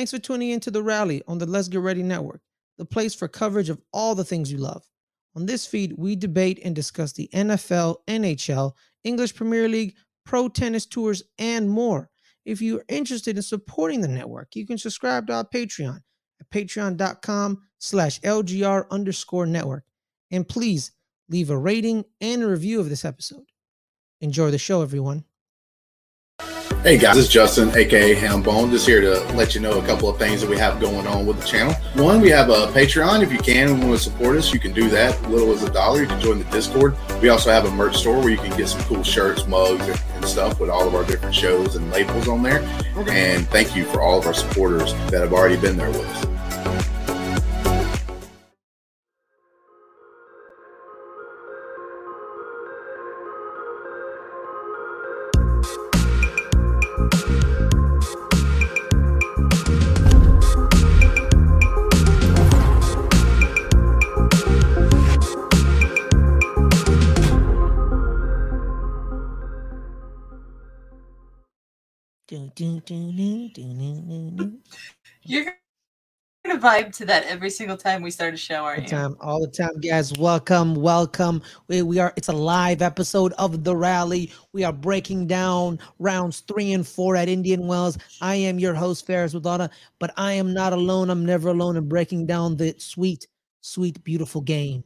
[0.00, 2.40] Thanks for tuning in to the rally on the Let's Get Ready Network,
[2.78, 4.82] the place for coverage of all the things you love.
[5.36, 8.72] On this feed, we debate and discuss the NFL, NHL,
[9.04, 9.94] English Premier League,
[10.24, 12.08] pro tennis tours, and more.
[12.46, 16.00] If you're interested in supporting the network, you can subscribe to our Patreon
[16.40, 19.84] at patreon.com slash LGR underscore network.
[20.30, 20.92] And please
[21.28, 23.44] leave a rating and a review of this episode.
[24.22, 25.26] Enjoy the show, everyone.
[26.82, 30.08] Hey guys, this is Justin, aka Hambone, just here to let you know a couple
[30.08, 31.74] of things that we have going on with the channel.
[31.92, 33.22] One, we have a Patreon.
[33.22, 35.20] If you can and want to support us, you can do that.
[35.28, 36.00] Little as a dollar.
[36.00, 36.96] You can join the Discord.
[37.20, 40.24] We also have a merch store where you can get some cool shirts, mugs, and
[40.24, 42.62] stuff with all of our different shows and labels on there.
[43.10, 46.39] And thank you for all of our supporters that have already been there with us.
[75.22, 75.46] You're
[76.44, 78.88] gonna vibe to that every single time we start a show, aren't the you?
[78.88, 80.12] time, all the time, guys.
[80.18, 81.42] Welcome, welcome.
[81.68, 82.12] We, we are.
[82.16, 84.30] It's a live episode of the rally.
[84.52, 87.96] We are breaking down rounds three and four at Indian Wells.
[88.20, 91.08] I am your host, Fares Wadada, but I am not alone.
[91.08, 93.26] I'm never alone in breaking down the sweet,
[93.62, 94.84] sweet, beautiful game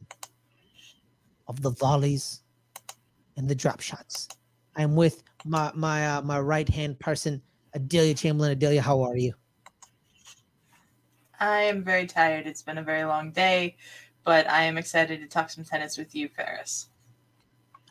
[1.47, 2.41] of the volleys
[3.37, 4.29] and the drop shots.
[4.75, 7.41] I'm with my my uh, my right hand person,
[7.75, 8.51] Adelia Chamberlain.
[8.51, 9.33] Adelia, how are you?
[11.39, 12.47] I am very tired.
[12.47, 13.75] It's been a very long day,
[14.23, 16.87] but I am excited to talk some tennis with you, Fares.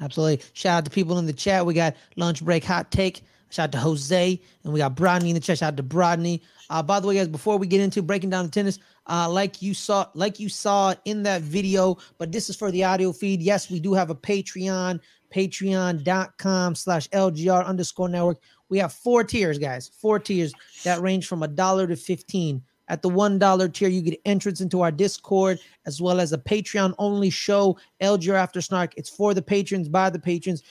[0.01, 0.45] Absolutely.
[0.55, 1.65] Shout out to people in the chat.
[1.65, 3.23] We got lunch break hot take.
[3.51, 5.59] Shout out to Jose, and we got Brodney in the chat.
[5.59, 6.41] Shout out to Brodney.
[6.71, 9.61] Uh, by the way, guys, before we get into breaking down the tennis, uh, like
[9.61, 13.43] you saw, like you saw in that video, but this is for the audio feed.
[13.43, 15.01] Yes, we do have a Patreon,
[15.33, 18.39] patreon.com slash LGR underscore network.
[18.69, 19.89] We have four tiers, guys.
[19.89, 20.53] Four tiers
[20.85, 22.63] that range from a dollar to 15.
[22.89, 26.39] At the one dollar tier, you get entrance into our Discord as well as a
[26.39, 28.93] Patreon only show, LGR After Snark.
[28.97, 30.63] It's for the patrons, by the patrons.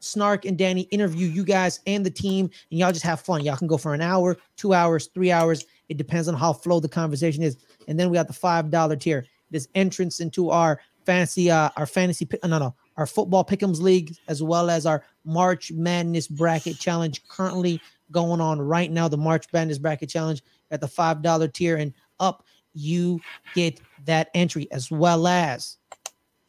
[0.00, 3.44] Snark and Danny interview you guys and the team, and y'all just have fun.
[3.44, 5.64] Y'all can go for an hour, two hours, three hours.
[5.88, 7.56] It depends on how flow the conversation is.
[7.86, 9.26] And then we got the five dollar tier.
[9.50, 14.14] This entrance into our fancy, uh, our fantasy, pick- no, no, our football pick'ems league,
[14.28, 19.08] as well as our March Madness bracket challenge currently going on right now.
[19.08, 22.44] The March Madness bracket challenge at the five dollar tier and up,
[22.74, 23.20] you
[23.54, 25.78] get that entry as well as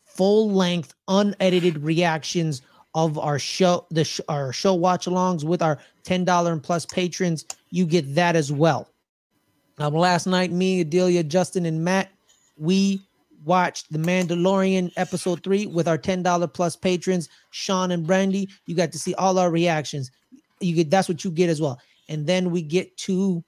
[0.03, 2.61] full length, unedited reactions
[2.95, 6.85] of our show, the sh- our show watch alongs with our ten dollar and plus
[6.85, 7.45] patrons.
[7.69, 8.89] You get that as well.
[9.79, 12.11] Now, last night, me, Adelia, Justin, and Matt,
[12.57, 13.01] we
[13.45, 18.49] watched The Mandalorian episode three with our ten dollar plus patrons, Sean and Brandy.
[18.65, 20.11] You got to see all our reactions.
[20.59, 21.79] You get that's what you get as well.
[22.09, 23.41] And then we get to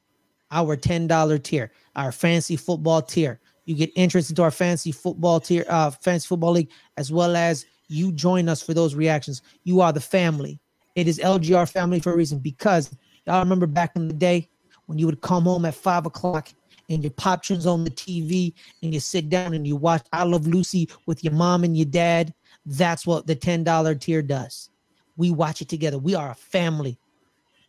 [0.52, 3.42] our ten dollar tier, our fancy football tier.
[3.66, 7.66] You get entrance into our fancy football tier, uh, fancy football league, as well as
[7.90, 9.42] you join us for those reactions.
[9.66, 10.62] You are the family.
[10.96, 12.96] It is LGR family for a reason because
[13.28, 14.48] y'all remember back in the day
[14.91, 16.50] when you would come home at five o'clock
[16.90, 18.53] and your pop on the TV
[18.84, 21.85] and you sit down and you watch I Love Lucy with your mom and your
[21.85, 22.34] dad.
[22.66, 24.69] That's what the $10 tier does.
[25.16, 25.97] We watch it together.
[25.97, 27.00] We are a family.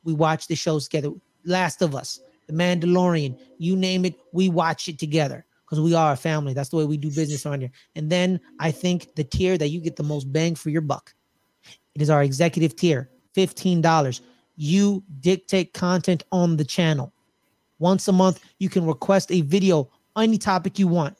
[0.02, 1.12] We watch the shows together.
[1.44, 2.18] Last of Us,
[2.48, 6.54] The Mandalorian, you name it, we watch it together because we are a family.
[6.54, 7.70] That's the way we do business around here.
[7.94, 11.14] And then I think the tier that you get the most bang for your buck.
[11.94, 14.20] It is our executive tier, $15.
[14.56, 17.12] You dictate content on the channel.
[17.78, 21.16] Once a month, you can request a video, any topic you want,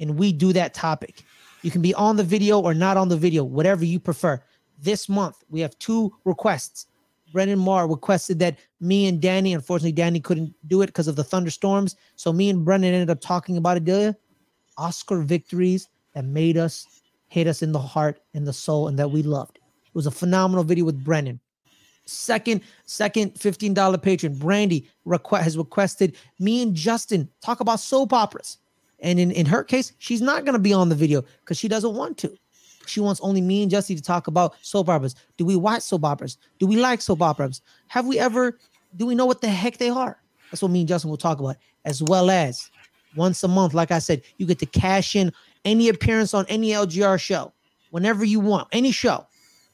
[0.00, 1.22] and we do that topic.
[1.62, 4.42] You can be on the video or not on the video, whatever you prefer.
[4.78, 6.86] This month, we have two requests.
[7.32, 11.24] Brennan Marr requested that me and Danny, unfortunately, Danny couldn't do it because of the
[11.24, 11.96] thunderstorms.
[12.14, 14.16] So me and Brennan ended up talking about Adelia,
[14.76, 19.10] Oscar victories that made us hit us in the heart and the soul and that
[19.10, 19.58] we loved.
[19.86, 21.40] It was a phenomenal video with Brennan.
[22.06, 28.58] Second, second $15 patron, Brandy request has requested me and Justin talk about soap operas.
[29.00, 31.94] And in, in her case, she's not gonna be on the video because she doesn't
[31.94, 32.36] want to.
[32.86, 35.16] She wants only me and Justin to talk about soap operas.
[35.36, 36.38] Do we watch soap operas?
[36.58, 37.60] Do we like soap operas?
[37.88, 38.58] Have we ever,
[38.96, 40.18] do we know what the heck they are?
[40.50, 42.70] That's what me and Justin will talk about, as well as
[43.16, 45.32] once a month, like I said, you get to cash in
[45.64, 47.52] any appearance on any LGR show
[47.90, 49.26] whenever you want, any show.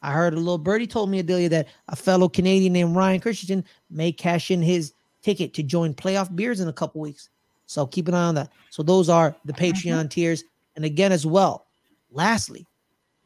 [0.02, 3.64] I heard a little birdie told me, Adelia, that a fellow Canadian named Ryan Christensen
[3.90, 7.30] may cash in his ticket to join playoff beers in a couple weeks.
[7.66, 8.50] So keep an eye on that.
[8.70, 9.64] So those are the mm-hmm.
[9.64, 10.44] Patreon tiers.
[10.76, 11.66] And again, as well,
[12.10, 12.66] lastly,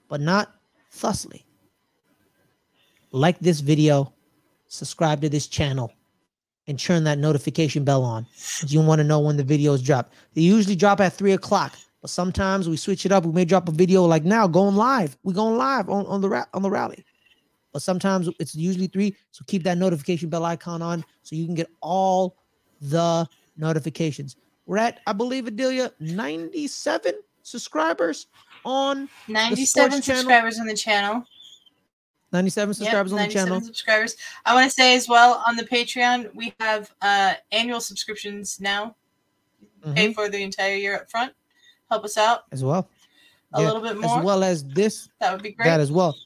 [0.09, 0.55] but not
[0.91, 1.47] thusly,
[3.13, 4.13] like this video,
[4.69, 5.93] subscribe to this channel,
[6.67, 8.27] and turn that notification bell on.
[8.67, 10.13] You want to know when the videos drop.
[10.35, 11.75] They usually drop at three o'clock,
[12.07, 13.25] but sometimes we switch it up.
[13.27, 15.19] We may drop a video like now, going live.
[15.25, 17.05] We're going live on, on the ra- on the rally.
[17.73, 19.17] But sometimes it's usually three.
[19.33, 22.37] So keep that notification bell icon on so you can get all
[22.81, 24.37] the notifications.
[24.67, 27.13] We're at, I believe, Adelia, 97
[27.43, 28.29] subscribers
[28.65, 30.21] on 97 channel.
[30.21, 31.25] subscribers on the channel.
[32.31, 33.55] 97 subscribers Yep, on the channel.
[33.55, 34.17] 97 subscribers.
[34.45, 38.95] I want to say as well on the Patreon, we have uh, annual subscriptions now.
[39.95, 41.33] Pay Mhm, for the entire year up front.
[41.91, 42.89] Help us out As well.
[43.53, 44.19] a Yeah, little bit more.
[44.19, 45.67] As well as this that would be great.
[45.67, 46.17] that as well.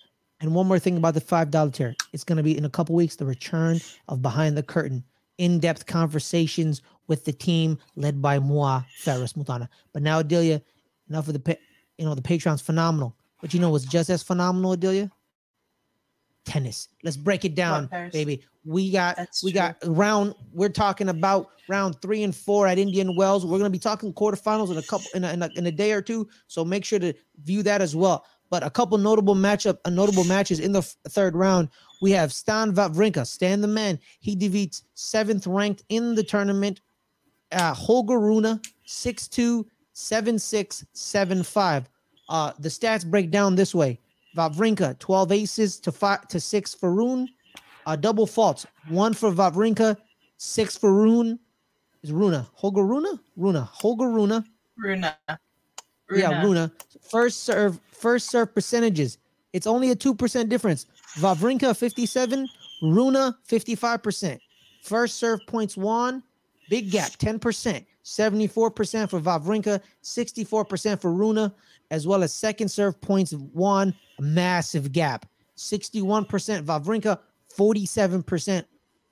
[0.41, 1.95] And one more thing about the five dollar tier.
[2.13, 3.79] It's going to be in a couple weeks the return
[4.09, 5.05] of behind the curtain,
[5.39, 9.69] in-depth conversations with the team led by Moa Fares Muthana.
[9.93, 10.63] But now Adelia,
[11.11, 11.59] enough of the
[11.99, 13.15] you know the Patreon's phenomenal.
[13.43, 15.11] But you know what's just as phenomenal, Adelia?
[16.51, 16.89] Tennis.
[17.05, 18.43] Let's break it down, baby.
[18.65, 19.61] We got That's we true.
[19.61, 20.35] got round.
[20.53, 23.47] We're talking about round three and four at Indian Wells.
[23.47, 25.93] We're gonna be talking quarterfinals in a couple in a, in a, in a day
[25.93, 26.29] or two.
[26.49, 27.15] So make sure to
[27.45, 28.27] view that as well.
[28.51, 31.69] But a couple notable matchup, a notable matches in the f- third round.
[32.03, 34.01] We have Stan Wawrinka, Stan the man.
[34.19, 36.81] He defeats seventh ranked in the tournament,
[37.53, 39.65] uh, Holger Rune, 6'2",
[39.95, 41.85] 7'6", 7'5".
[42.29, 44.01] Uh, the stats break down this way.
[44.37, 47.29] Wawrinka, 12 aces to five to six for Rune.
[47.87, 49.97] Uh, double faults, one for Wawrinka,
[50.37, 51.39] six for Rune.
[52.03, 53.21] Is Runa Holger Runa?
[53.37, 54.45] Runa Holger Runa.
[54.77, 55.17] Runa.
[56.11, 56.73] Yeah, Runa.
[57.11, 59.19] First serve, first serve percentages.
[59.53, 60.87] It's only a two percent difference.
[61.19, 62.49] Wawrinka 57,
[62.83, 64.39] Runa 55%.
[64.83, 66.23] First serve points won,
[66.69, 67.85] big gap, 10%.
[68.03, 71.53] 74% for Wawrinka, 64% for Runa,
[71.91, 75.27] as well as second serve points won, a massive gap.
[75.57, 76.27] 61%
[76.65, 77.19] Wawrinka,
[77.57, 78.65] 47%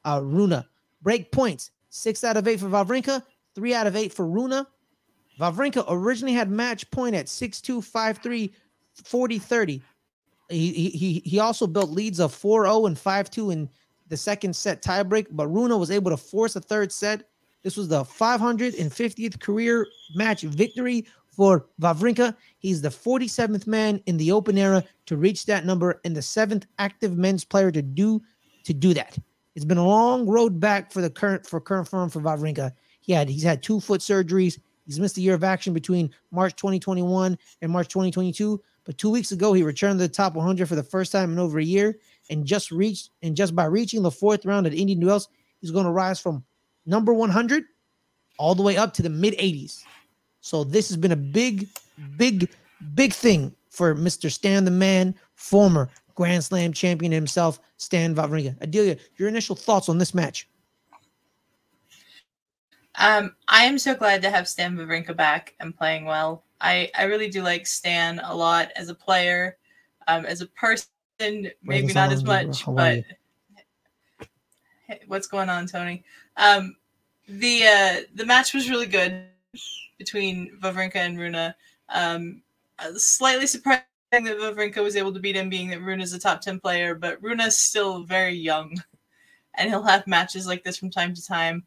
[0.04, 0.66] uh, Runa.
[1.02, 3.22] Break points, six out of eight for Wawrinka,
[3.54, 4.66] three out of eight for Runa.
[5.38, 8.52] Wawrinka originally had match point at 6'2, 5'3,
[9.04, 9.82] 40 30.
[10.50, 13.68] He, he, he- also built leads of 4 0 and 5 2 in
[14.08, 17.28] the second set tiebreak, but Runa was able to force a third set.
[17.62, 21.06] This was the 550th career match victory
[21.38, 22.34] for Wawrinka.
[22.58, 26.66] He's the 47th man in the open era to reach that number and the seventh
[26.80, 28.20] active men's player to do
[28.64, 29.16] to do that.
[29.54, 32.72] It's been a long road back for the current for current firm for Wawrinka.
[33.00, 34.58] He had he's had two foot surgeries.
[34.84, 38.60] He's missed a year of action between March 2021 and March 2022.
[38.84, 41.38] But two weeks ago, he returned to the top 100 for the first time in
[41.38, 41.98] over a year,
[42.30, 45.28] and just reached and just by reaching the fourth round at Indian Wells,
[45.60, 46.42] he's going to rise from
[46.84, 47.62] number 100
[48.38, 49.84] all the way up to the mid 80s.
[50.40, 51.68] So this has been a big,
[52.16, 52.48] big,
[52.94, 54.30] big thing for Mr.
[54.30, 58.56] Stan the Man, former Grand Slam champion himself, Stan Wawrinka.
[58.60, 60.48] Adelia, your initial thoughts on this match?
[62.96, 66.42] Um, I am so glad to have Stan Wawrinka back and playing well.
[66.60, 69.56] I, I really do like Stan a lot as a player,
[70.08, 70.88] um, as a person,
[71.62, 73.04] maybe not as much, but?
[74.88, 76.02] Hey, what's going on, Tony?
[76.36, 76.74] Um,
[77.28, 79.26] the uh, the match was really good
[79.98, 81.54] between Wawrinka and Runa.
[81.88, 82.42] Um,
[82.78, 86.40] uh, slightly surprising that Wawrinka was able to beat him, being that Runa's a top
[86.40, 88.82] ten player, but Runa's still very young,
[89.54, 91.66] and he'll have matches like this from time to time.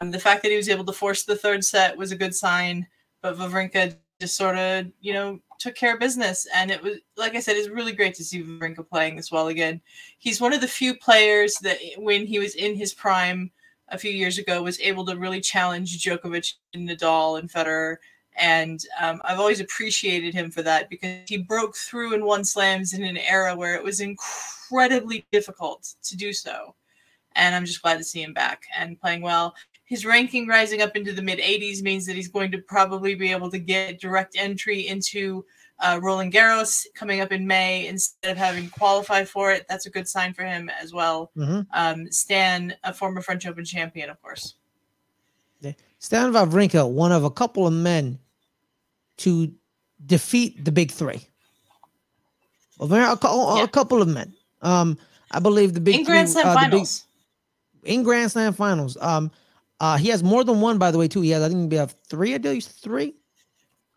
[0.00, 2.34] Um, the fact that he was able to force the third set was a good
[2.34, 2.86] sign,
[3.20, 6.46] but Wawrinka just sort of, you know, took care of business.
[6.54, 9.48] And it was, like I said, it's really great to see Wawrinka playing this well
[9.48, 9.80] again.
[10.18, 13.50] He's one of the few players that, when he was in his prime
[13.90, 17.96] a few years ago, was able to really challenge Djokovic and Nadal and Federer.
[18.36, 22.94] And um, I've always appreciated him for that because he broke through and won slams
[22.94, 26.74] in an era where it was incredibly difficult to do so
[27.36, 29.54] and I'm just glad to see him back and playing well.
[29.84, 33.32] His ranking rising up into the mid 80s means that he's going to probably be
[33.32, 35.44] able to get direct entry into
[35.80, 39.66] uh, Roland Garros coming up in May instead of having qualified for it.
[39.68, 41.30] That's a good sign for him as well.
[41.36, 41.66] Mhm.
[41.72, 44.54] Um, Stan, a former French Open champion, of course.
[45.98, 48.18] Stan Wawrinka, one of a couple of men
[49.18, 49.52] to
[50.06, 51.20] defeat the big three.
[52.80, 53.64] A, very, a, cou- Yeah.
[53.64, 54.32] a couple of men.
[54.62, 54.96] Um,
[55.30, 57.04] I believe the big in Grand three, Slam uh, the big- finals.
[57.84, 58.96] in Grand Slam finals.
[59.00, 59.30] Um,
[59.78, 61.20] uh, he has more than one, by the way, too.
[61.20, 62.34] He has, I think, we have three.
[62.34, 63.14] I do three,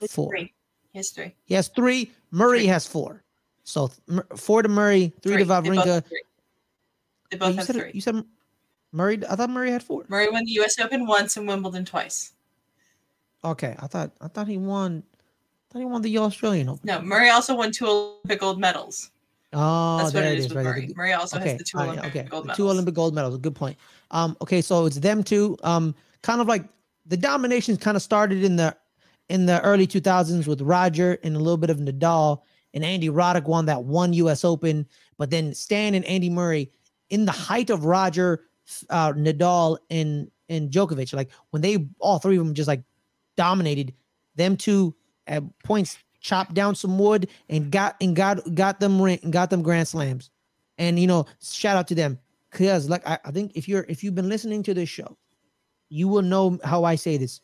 [0.10, 0.30] four.
[0.30, 0.54] Three.
[0.93, 1.35] History.
[1.45, 2.12] He has three.
[2.31, 2.67] Murray Three.
[2.67, 3.23] has four.
[3.63, 3.91] So
[4.35, 5.77] four to Murray, three, to They both three.
[7.31, 7.91] They both you have said three.
[7.93, 8.23] you said
[8.91, 9.19] Murray.
[9.29, 10.05] I thought Murray had four.
[10.07, 10.79] Murray won the U.S.
[10.79, 12.33] Open once and Wimbledon twice.
[13.43, 15.03] Okay, I thought I thought he won.
[15.12, 16.81] I thought he won the Australian Open.
[16.83, 19.09] No, Murray also won two Olympic gold medals.
[19.53, 20.63] Oh, That's what it is with right.
[20.65, 20.93] Murray.
[20.95, 22.27] Murray also okay, has the two right, Olympic okay.
[22.29, 22.57] gold medals.
[22.57, 23.38] Two Olympic gold medals.
[23.38, 23.77] Good point.
[24.12, 25.57] Um, okay, so it's them two.
[25.63, 26.65] Um, kind of like
[27.05, 28.75] the dominations kind of started in the
[29.30, 32.42] in the early 2000s with Roger and a little bit of Nadal,
[32.74, 34.44] and Andy Roddick won that one U.S.
[34.44, 34.88] Open.
[35.18, 36.72] But then Stan and Andy Murray,
[37.10, 38.46] in the height of Roger,
[38.89, 42.84] uh, Nadal, and and Djokovic, like when they all three of them just like
[43.36, 43.94] dominated,
[44.36, 44.96] them two
[45.27, 49.62] at points chopped down some wood and got and got got them ring got them
[49.62, 50.30] grand slams.
[50.77, 52.20] And you know, shout out to them.
[52.51, 55.18] Cause like I, I think if you're if you've been listening to this show,
[55.89, 57.42] you will know how I say this.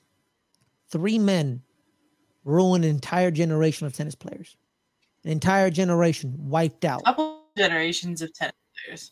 [0.92, 1.62] Three men
[2.46, 4.56] ruined an entire generation of tennis players.
[5.24, 7.04] An entire generation wiped out.
[7.04, 8.56] couple generations of tennis
[8.86, 9.12] players.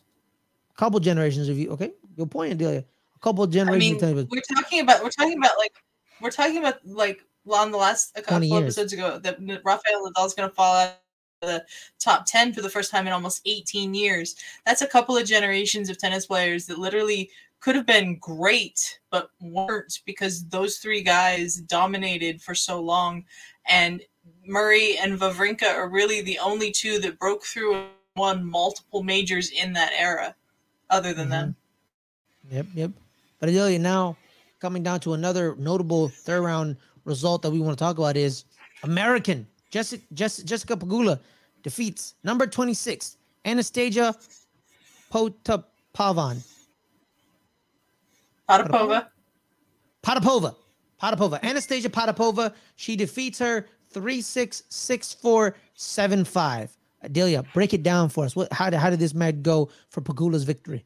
[0.70, 1.70] A couple generations of you.
[1.70, 2.84] Okay, good point, Adelia.
[3.14, 4.28] A couple I generations mean, of tennis players.
[4.30, 5.72] we're talking about we're talking about like
[6.20, 7.20] we're talking about like
[7.50, 10.96] on the last a couple episodes ago that Rafael Nadal's going to fall out
[11.42, 11.64] of the
[11.98, 14.34] top 10 for the first time in almost 18 years.
[14.66, 19.30] That's a couple of generations of tennis players that literally could have been great but
[19.40, 23.24] weren't because those three guys dominated for so long
[23.68, 24.00] and
[24.46, 29.50] Murray and Wawrinka are really the only two that broke through and won multiple majors
[29.50, 30.34] in that era
[30.90, 31.30] other than Mhm.
[31.30, 31.56] them.
[32.50, 32.90] Yep, yep.
[33.38, 34.16] But Adelia, now
[34.58, 38.44] coming down to another notable third round result that we want to talk about is
[38.82, 41.20] American Jessica Jess, Jessica Pegula
[41.62, 44.14] defeats number 26 Anastasia
[45.12, 46.42] Potapavan.
[48.48, 49.08] Potapova.
[50.02, 50.54] Potapova.
[51.00, 51.42] Potapova.
[51.42, 52.54] Anastasia Potapova.
[52.76, 56.78] She defeats her 3 6 6 4 7 5.
[57.02, 58.34] Adelia, break it down for us.
[58.34, 60.84] What how did how did this match go for Pegula's victory?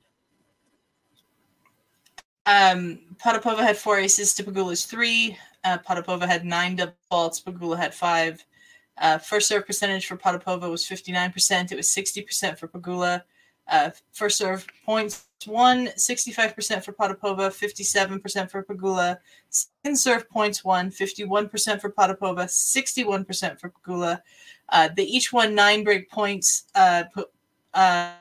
[2.44, 5.38] Um, Potapova had four aces to Pegula's three.
[5.64, 7.40] Uh, Potapova had nine double faults.
[7.40, 8.44] Pegula had five.
[8.98, 11.72] Uh, first serve percentage for Potapova was 59%.
[11.72, 13.22] It was 60% for Pegula.
[13.68, 19.18] Uh, first serve points won 65% for Potapova, 57% for Pegula.
[19.50, 24.20] Second serve points won 51% for Potapova, 61% for Pegula.
[24.68, 27.04] Uh, they each won nine break points uh,
[27.74, 28.12] uh,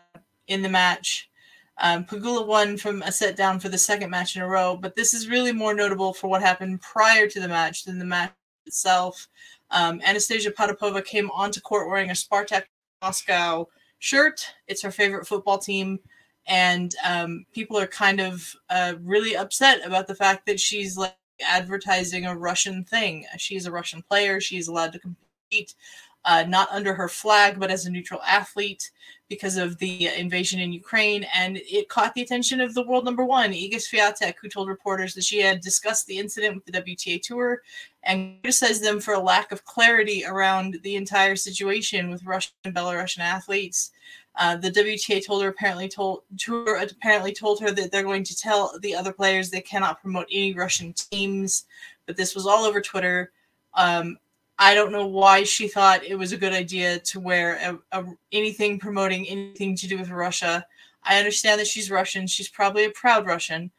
[0.47, 1.29] in the match.
[1.77, 4.95] Um, Pegula won from a set down for the second match in a row, but
[4.95, 8.31] this is really more notable for what happened prior to the match than the match
[8.65, 9.27] itself.
[9.71, 12.63] Um, Anastasia Potapova came onto court wearing a Spartak
[13.01, 13.67] Moscow
[13.99, 14.45] shirt.
[14.67, 15.99] It's her favorite football team,
[16.47, 21.15] and um, people are kind of uh, really upset about the fact that she's like
[21.45, 23.25] advertising a Russian thing.
[23.37, 24.39] She's a Russian player.
[24.39, 25.75] She's allowed to compete.
[26.23, 28.91] Uh, not under her flag, but as a neutral athlete
[29.27, 31.25] because of the invasion in Ukraine.
[31.33, 35.15] And it caught the attention of the world number one, Iga Swiatek, who told reporters
[35.15, 37.61] that she had discussed the incident with the WTA Tour
[38.03, 42.75] and criticized them for a lack of clarity around the entire situation with Russian and
[42.75, 43.91] Belarusian athletes.
[44.37, 48.35] Uh, the WTA told her apparently told tour apparently told her that they're going to
[48.35, 51.65] tell the other players they cannot promote any Russian teams,
[52.05, 53.31] but this was all over Twitter.
[53.73, 54.17] Um,
[54.57, 58.05] I don't know why she thought it was a good idea to wear a, a,
[58.31, 60.65] anything promoting anything to do with Russia.
[61.03, 62.27] I understand that she's Russian.
[62.27, 63.71] She's probably a proud Russian,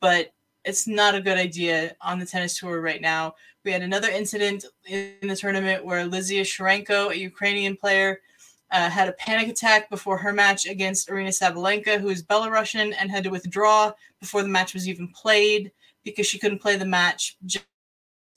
[0.00, 0.32] but
[0.64, 3.34] it's not a good idea on the tennis tour right now.
[3.64, 8.20] We had another incident in the tournament where Lesia Tsurenko, a Ukrainian player,
[8.70, 13.10] uh, had a panic attack before her match against Aryna Sabalenka, who is Belarusian, and
[13.10, 15.70] had to withdraw before the match was even played
[16.02, 17.36] because she couldn't play the match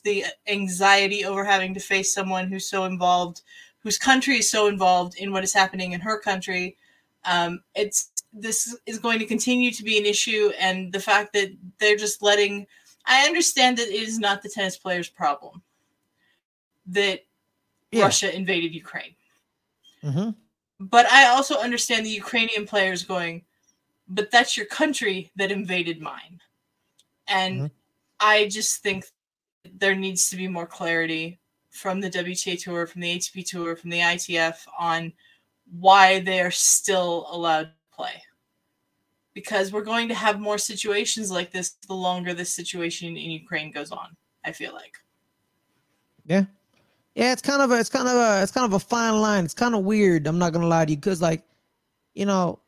[0.04, 3.42] the anxiety over having to face someone who's so involved,
[3.80, 6.78] whose country is so involved in what is happening in her country.
[7.26, 11.50] Um, it's this is going to continue to be an issue, and the fact that
[11.80, 12.68] they're just letting.
[13.06, 15.62] I understand that it is not the tennis players' problem
[16.88, 17.26] that
[17.92, 18.04] Yeah.
[18.04, 19.16] Russia invaded Ukraine,
[20.04, 20.36] Mhm.
[20.80, 23.46] but I also understand the Ukrainian players going,
[24.08, 26.42] "But that's your country that invaded mine,"
[27.28, 27.72] and Mhm.
[28.20, 29.06] I just think
[29.66, 31.40] there needs to be more clarity
[31.72, 35.14] from the WTA tour, from the ATP tour, from the ITF on
[35.70, 38.24] why they are still allowed to play.
[39.34, 43.72] Because we're going to have more situations like this the longer this situation in Ukraine
[43.72, 44.16] goes on.
[44.44, 44.98] I feel like.
[46.26, 46.46] Yeah.
[47.18, 49.44] Yeah, it's kind of a it's kind of a it's kind of a fine line.
[49.44, 50.28] It's kind of weird.
[50.28, 51.44] I'm not gonna lie to you, because like,
[52.14, 52.60] you know,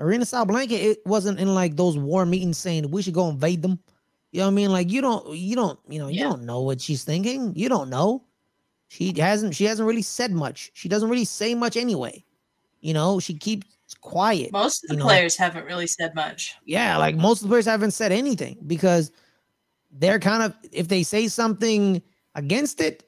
[0.00, 3.78] Aryna Sabalenka, it wasn't in like those war meetings saying we should go invade them.
[4.32, 4.72] You know what I mean?
[4.72, 7.54] Like you don't you don't, you know, you don't know what she's thinking.
[7.54, 8.24] You don't know.
[8.88, 10.72] She hasn't she hasn't really said much.
[10.74, 12.24] She doesn't really say much anyway.
[12.80, 14.50] You know, she keeps quiet.
[14.50, 15.04] Most of the you know?
[15.04, 16.56] players haven't really said much.
[16.64, 19.12] Yeah, like most of the players haven't said anything because
[19.92, 22.02] they're kind of if they say something
[22.34, 23.04] against it,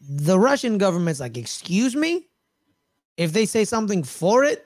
[0.00, 2.26] the Russian government's like, "Excuse me."
[3.16, 4.64] If they say something for it,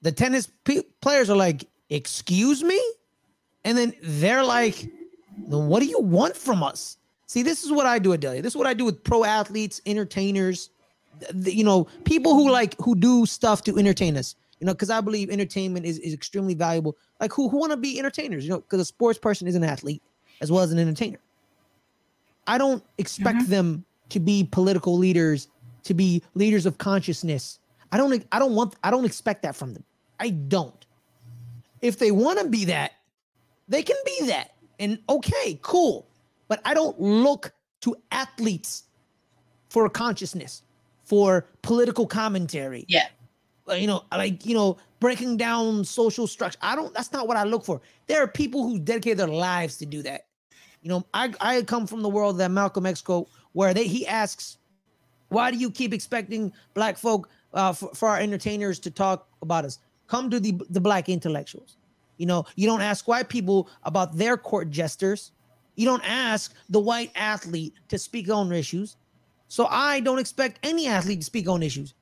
[0.00, 2.80] the tennis pe- players are like, "Excuse me,"
[3.64, 4.90] and then they're like,
[5.46, 6.96] "Then what do you want from us?"
[7.26, 8.42] See, this is what I do, Adelia.
[8.42, 10.68] This is what I do with pro athletes, entertainers,
[11.44, 14.34] you know, people who like who do stuff to entertain us.
[14.60, 16.96] You know, because I believe entertainment is, is extremely valuable.
[17.20, 18.44] Like who who want to be entertainers?
[18.44, 20.02] You know, because a sports person is an athlete
[20.40, 21.18] as well as an entertainer.
[22.46, 23.50] I don't expect mm-hmm.
[23.50, 25.48] them to be political leaders,
[25.84, 27.58] to be leaders of consciousness.
[27.90, 29.84] I don't I don't want I don't expect that from them.
[30.20, 30.86] I don't.
[31.80, 32.92] If they want to be that,
[33.68, 34.52] they can be that.
[34.78, 36.06] And okay, cool.
[36.48, 38.84] But I don't look to athletes
[39.68, 40.62] for consciousness,
[41.04, 42.84] for political commentary.
[42.88, 43.08] Yeah.
[43.68, 46.58] Uh, You know, like, you know, breaking down social structure.
[46.62, 47.80] I don't, that's not what I look for.
[48.06, 50.26] There are people who dedicate their lives to do that.
[50.82, 54.06] You know, I, I come from the world that Malcolm X quote, where they, he
[54.06, 54.58] asks,
[55.28, 59.64] why do you keep expecting black folk uh, for, for our entertainers to talk about
[59.64, 59.78] us?
[60.06, 61.76] Come to the, the black intellectuals.
[62.18, 65.32] You know, you don't ask white people about their court jesters.
[65.74, 68.96] You don't ask the white athlete to speak on issues.
[69.48, 71.94] So I don't expect any athlete to speak on issues.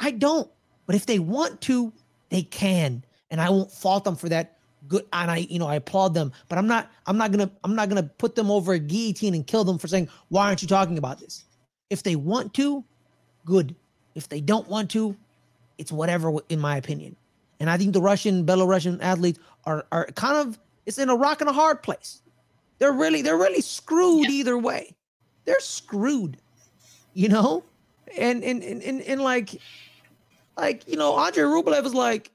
[0.00, 0.50] I don't.
[0.86, 1.92] But if they want to,
[2.30, 3.04] they can.
[3.30, 4.57] And I won't fault them for that.
[4.88, 5.06] Good.
[5.12, 6.32] And I, you know, I applaud them.
[6.48, 9.46] But I'm not, I'm not gonna, I'm not gonna put them over a guillotine and
[9.46, 11.44] kill them for saying, why aren't you talking about this?
[11.90, 12.84] If they want to,
[13.44, 13.74] good.
[14.14, 15.16] If they don't want to,
[15.78, 17.16] it's whatever, in my opinion.
[17.60, 21.40] And I think the Russian, Belarusian athletes are are kind of it's in a rock
[21.40, 22.22] and a hard place.
[22.78, 24.94] They're really they're really screwed either way.
[25.44, 26.38] They're screwed,
[27.14, 27.64] you know,
[28.16, 29.60] and and and and, and like
[30.56, 32.30] like you know Andre Rublev is like,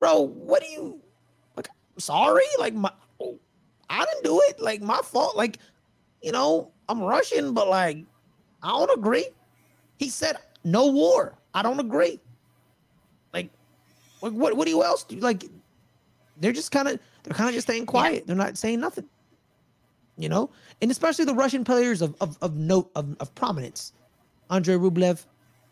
[0.00, 1.00] bro, what do you?
[1.98, 2.90] Sorry, like my
[3.90, 4.60] I didn't do it.
[4.60, 5.36] Like my fault.
[5.36, 5.58] Like
[6.22, 8.04] you know I'm Russian, but like
[8.62, 9.28] I don't agree.
[9.98, 11.34] He said no war.
[11.54, 12.20] I don't agree.
[13.32, 13.50] Like
[14.20, 15.16] like what what do you else do?
[15.16, 15.44] Like
[16.38, 18.26] they're just kind of they're kind of just staying quiet.
[18.26, 19.04] They're not saying nothing.
[20.16, 20.50] You know?
[20.80, 23.92] And especially the Russian players of of, of note of, of prominence.
[24.50, 25.24] Andrei Rublev,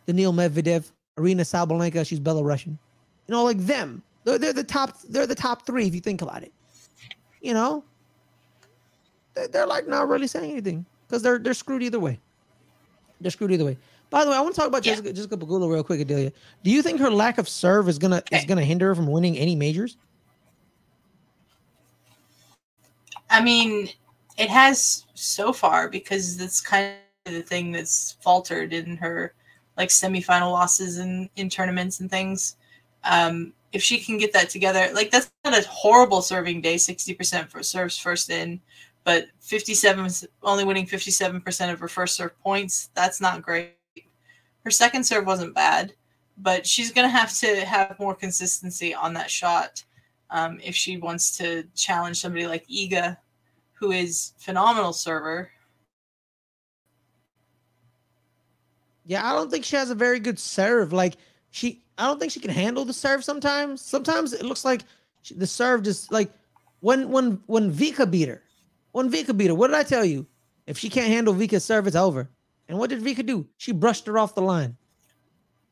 [0.07, 2.79] Daniil Medvedev, Aryna Sabalenka, she's Belarusian.
[3.27, 4.03] You know, like them.
[4.25, 6.53] They're, they're the top they're the top three if you think about it.
[7.41, 7.85] You know?
[9.35, 12.19] They're, they're like not really saying anything because they're they're screwed either way.
[13.21, 13.77] They're screwed either way.
[14.11, 14.93] By the way, I want to talk about Yeah.
[14.93, 16.33] Jessica, Jessica Pegula real quick, Adelia.
[16.65, 19.39] Do you think her lack of serve is gonna is gonna hinder her from winning
[19.39, 19.97] any majors?
[23.31, 23.89] I mean,
[24.37, 29.35] it has so far because that's kind of the thing that's faltered in her
[29.77, 32.57] like semifinal losses in in tournaments and things.
[33.05, 37.15] Um, if she can get that together, like that's not a horrible serving day, sixty
[37.15, 38.61] percent for serves first in,
[39.05, 40.11] but fifty seven
[40.43, 42.91] only winning fifty seven percent of her first serve points.
[42.95, 43.77] That's not great.
[44.65, 45.95] Her second serve wasn't bad,
[46.39, 49.85] but she's gonna have to have more consistency on that shot
[50.31, 53.17] um, if she wants to challenge somebody like Iga,
[53.75, 55.51] who is phenomenal server.
[59.07, 60.93] Yeah, I don't think she has a very good serve.
[60.93, 61.17] Like
[61.51, 63.25] she, I don't think she can handle the serve.
[63.25, 64.83] Sometimes, sometimes it looks like
[65.23, 66.31] she, the serve just like
[66.81, 68.43] when when when Vika beat her,
[68.93, 69.55] when Vika beat her.
[69.55, 70.27] What did I tell you?
[70.67, 72.31] If she can't handle Vika's serve, it's over.
[72.69, 73.47] And what did Vika do?
[73.57, 74.77] She brushed her off the line.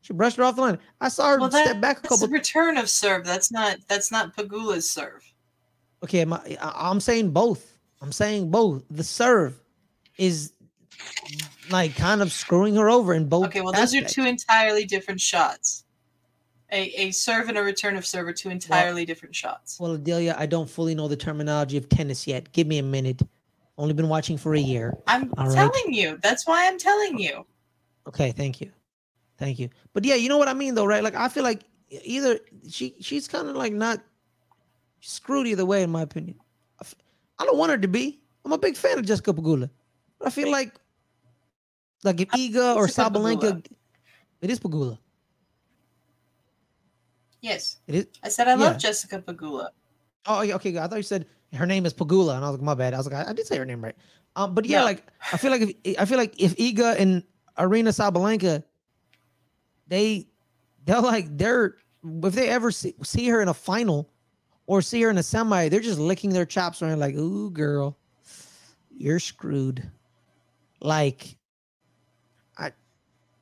[0.01, 0.77] She brushed her off the line.
[1.01, 2.27] I saw her Well, step back a that's couple.
[2.27, 3.25] the return of serve.
[3.25, 5.23] That's not that's not Pegula's serve.
[6.03, 7.77] Okay, my, I'm saying both.
[8.01, 8.83] I'm saying both.
[8.89, 9.59] The serve
[10.17, 10.53] is
[11.69, 13.47] like kind of screwing her over in both.
[13.47, 15.85] Okay, well those are two entirely different shots.
[16.71, 19.79] A, a serve and a return of serve are two entirely different shots.
[19.79, 22.51] Well, Adelia, I don't fully know the terminology of tennis yet.
[22.51, 23.21] Give me a minute.
[23.77, 24.95] Only been watching for a year.
[25.07, 25.55] I'm all right.
[25.55, 26.19] telling you.
[26.21, 27.45] That's why I'm telling you.
[28.07, 28.71] Okay, thank you,
[29.37, 29.69] thank you.
[29.93, 31.03] But yeah, you know what I mean, though, right?
[31.03, 34.01] Like I feel like either she she's kind of like not
[34.99, 36.35] screwed either way, in my opinion.
[37.39, 38.19] I don't want her to be.
[38.45, 39.69] I'm a big fan of Jessica Pegula,
[40.17, 40.73] but I feel like
[42.03, 43.65] like if Iga or Sabalenka,
[44.41, 44.97] it is Pagula.
[47.41, 47.77] Yes.
[47.87, 48.07] It is.
[48.23, 49.69] I said I love Jessica Pagula.
[50.25, 50.77] Oh, yeah, okay.
[50.77, 52.93] I thought you said her name is Pagula, and I was like, my bad.
[52.93, 53.95] I was like, I, I did say her name right.
[54.35, 57.23] Um, but yeah, like I feel like if I feel like if Iga and
[57.57, 58.63] Aryna Sabalenka,
[59.87, 60.27] they
[60.85, 61.75] they're like they're
[62.23, 64.09] if they ever see, see her in a final
[64.67, 67.97] or see her in a semi, they're just licking their chops around like, ooh, girl,
[68.95, 69.89] you're screwed.
[70.79, 71.35] Like,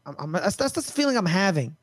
[0.08, 1.76] I'm, I'm that's that's the feeling I'm having.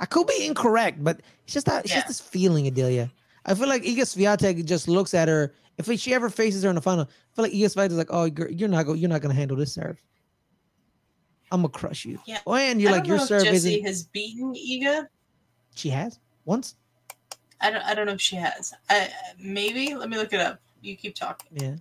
[0.00, 1.98] I could be incorrect, but it's just that it's Yeah.
[2.00, 3.10] just this feeling, Adelia.
[3.46, 5.54] I feel like Iga Swiatek just looks at her.
[5.78, 8.10] If she ever faces her in the final, I feel like Iga Swiatek is like,
[8.10, 10.02] "Oh, girl, you're not go, you're not gonna handle this serve.
[11.50, 12.40] I'm gonna crush you." Yeah.
[12.46, 13.82] Oh, and you're I like, your serve isn't.
[13.84, 15.06] has beaten Iga.
[15.74, 16.74] She has once.
[17.60, 17.82] I don't.
[17.82, 18.72] I don't know if she has.
[18.90, 19.94] I maybe.
[19.94, 20.60] Let me look it up.
[20.82, 21.48] You keep talking.
[21.52, 21.76] Yeah.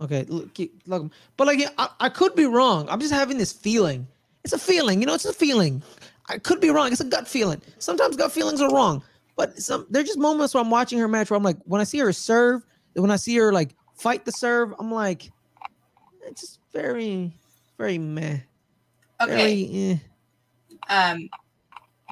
[0.00, 0.24] Okay.
[0.28, 1.10] Look, keep- look.
[1.36, 2.88] But like, I, I could be wrong.
[2.88, 4.06] I'm just having this feeling.
[4.44, 5.00] It's a feeling.
[5.00, 5.82] You know, it's a feeling.
[6.28, 6.92] I could be wrong.
[6.92, 7.60] It's a gut feeling.
[7.78, 9.02] Sometimes gut feelings are wrong.
[9.36, 11.84] But some there's just moments where I'm watching her match where I'm like, when I
[11.84, 15.30] see her serve, when I see her like fight the serve, I'm like,
[16.26, 17.32] it's just very,
[17.78, 18.38] very meh.
[19.20, 19.36] Okay.
[19.36, 19.96] Very, eh.
[20.92, 21.28] Um,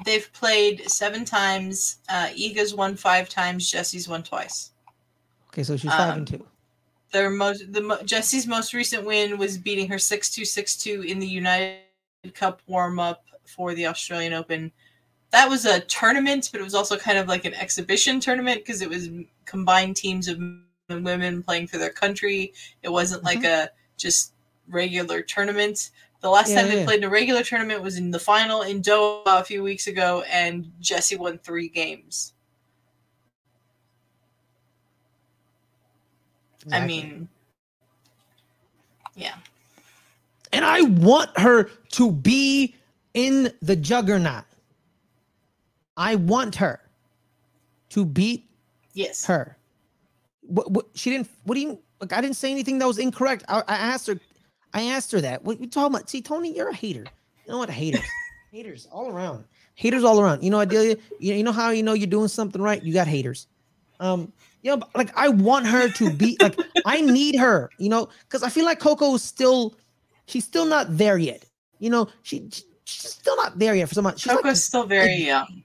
[0.05, 1.97] they've played seven times.
[2.09, 3.69] Uh, Iga's won five times.
[3.69, 4.71] Jesse's won twice.
[5.49, 6.45] Okay, so she's five Um, and two.
[7.11, 11.01] Their most the mo- Jesse's most recent win was beating her six two six two
[11.01, 11.79] in the United
[12.33, 14.71] Cup warm up for the Australian Open.
[15.31, 18.81] That was a tournament, but it was also kind of like an exhibition tournament because
[18.81, 19.09] it was
[19.45, 22.53] combined teams of men and women playing for their country.
[22.83, 23.67] It wasn't like mm-hmm.
[23.67, 24.33] a just
[24.69, 25.91] regular tournament.
[26.21, 26.85] The last Yeah, time they yeah.
[26.85, 30.23] played in a regular tournament was in the final in Doha a few weeks ago,
[30.31, 32.33] and Jesse won three games.
[36.71, 37.29] I mean,
[39.15, 39.35] yeah.
[40.57, 42.73] And I want her to be
[43.13, 44.43] in the juggernaut.
[45.95, 46.79] I want her
[47.89, 48.49] to beat
[48.93, 49.23] Yes.
[49.25, 49.55] her.
[50.41, 51.29] What, what she didn't.
[51.43, 51.79] What do you?
[52.01, 53.43] Like I didn't say anything that was incorrect.
[53.47, 54.19] I, I asked her.
[54.73, 55.43] I asked her that.
[55.43, 56.09] What you talking about?
[56.09, 57.05] See, Tony, you're a hater.
[57.45, 57.69] You know what?
[57.69, 58.01] Haters.
[58.51, 59.43] haters all around.
[59.75, 60.41] Haters all around.
[60.43, 60.97] You know, Adelia.
[61.19, 62.81] You, you know how you know you're doing something right.
[62.81, 63.45] You got haters.
[63.99, 64.33] Um.
[64.63, 67.69] You know, like I want her to be like I need her.
[67.77, 69.75] You know, because I feel like Coco is still.
[70.27, 71.43] She's still not there yet.
[71.79, 74.15] You know, she, she- she's still not there yet for someone.
[74.15, 75.63] She's Coco's like still very young.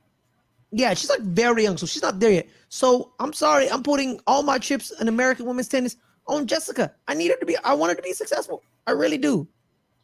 [0.70, 2.48] yeah, she's like very young, so she's not there yet.
[2.68, 5.96] So I'm sorry, I'm putting all my chips in American women's tennis
[6.26, 6.92] on Jessica.
[7.08, 7.56] I need her to be.
[7.58, 8.62] I want her to be successful.
[8.86, 9.46] I really do.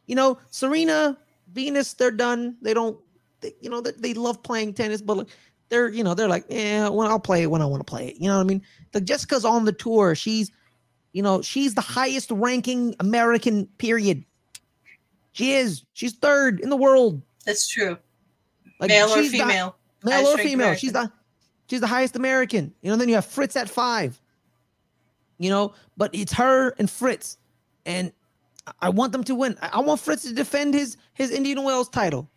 [0.05, 1.17] You know, Serena,
[1.53, 2.57] Venus, they're done.
[2.61, 2.97] They don't.
[3.41, 5.27] They, you know, they, they love playing tennis, but like,
[5.69, 8.07] they're you know they're like, yeah, when I'll play it when I want to play
[8.09, 8.15] it.
[8.17, 8.61] You know what I mean?
[8.91, 10.13] The Jessica's on the tour.
[10.15, 10.51] She's,
[11.13, 13.67] you know, she's the highest ranking American.
[13.77, 14.25] Period.
[15.39, 15.83] She is.
[15.93, 17.21] She's third in the world.
[17.45, 17.97] That's true.
[18.79, 19.75] Like Male or she's the- female.
[20.03, 20.75] male or female.
[20.75, 21.11] She's the
[21.69, 22.73] she's the highest American.
[22.81, 24.19] You know, then you have Fritz at five.
[25.37, 27.37] You know, but it's her and Fritz,
[27.85, 28.11] and
[28.67, 29.57] I- I want them to win.
[29.61, 32.29] I, I want Fritz to defend his his Indian Wells title.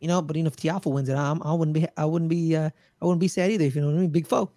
[0.00, 2.54] You know, but even if Tiafoe wins it, I'm, I wouldn't be I wouldn't be
[2.56, 3.64] uh, I wouldn't be sad either.
[3.64, 4.50] If you know what I mean, big foe.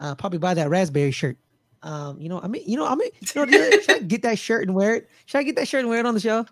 [0.00, 1.38] uh, probably buy that raspberry shirt.
[1.82, 4.38] Um, you know, I mean, you know, I mean, you know, should I get that
[4.38, 5.08] shirt and wear it?
[5.26, 6.44] Should I get that shirt and wear it on the show?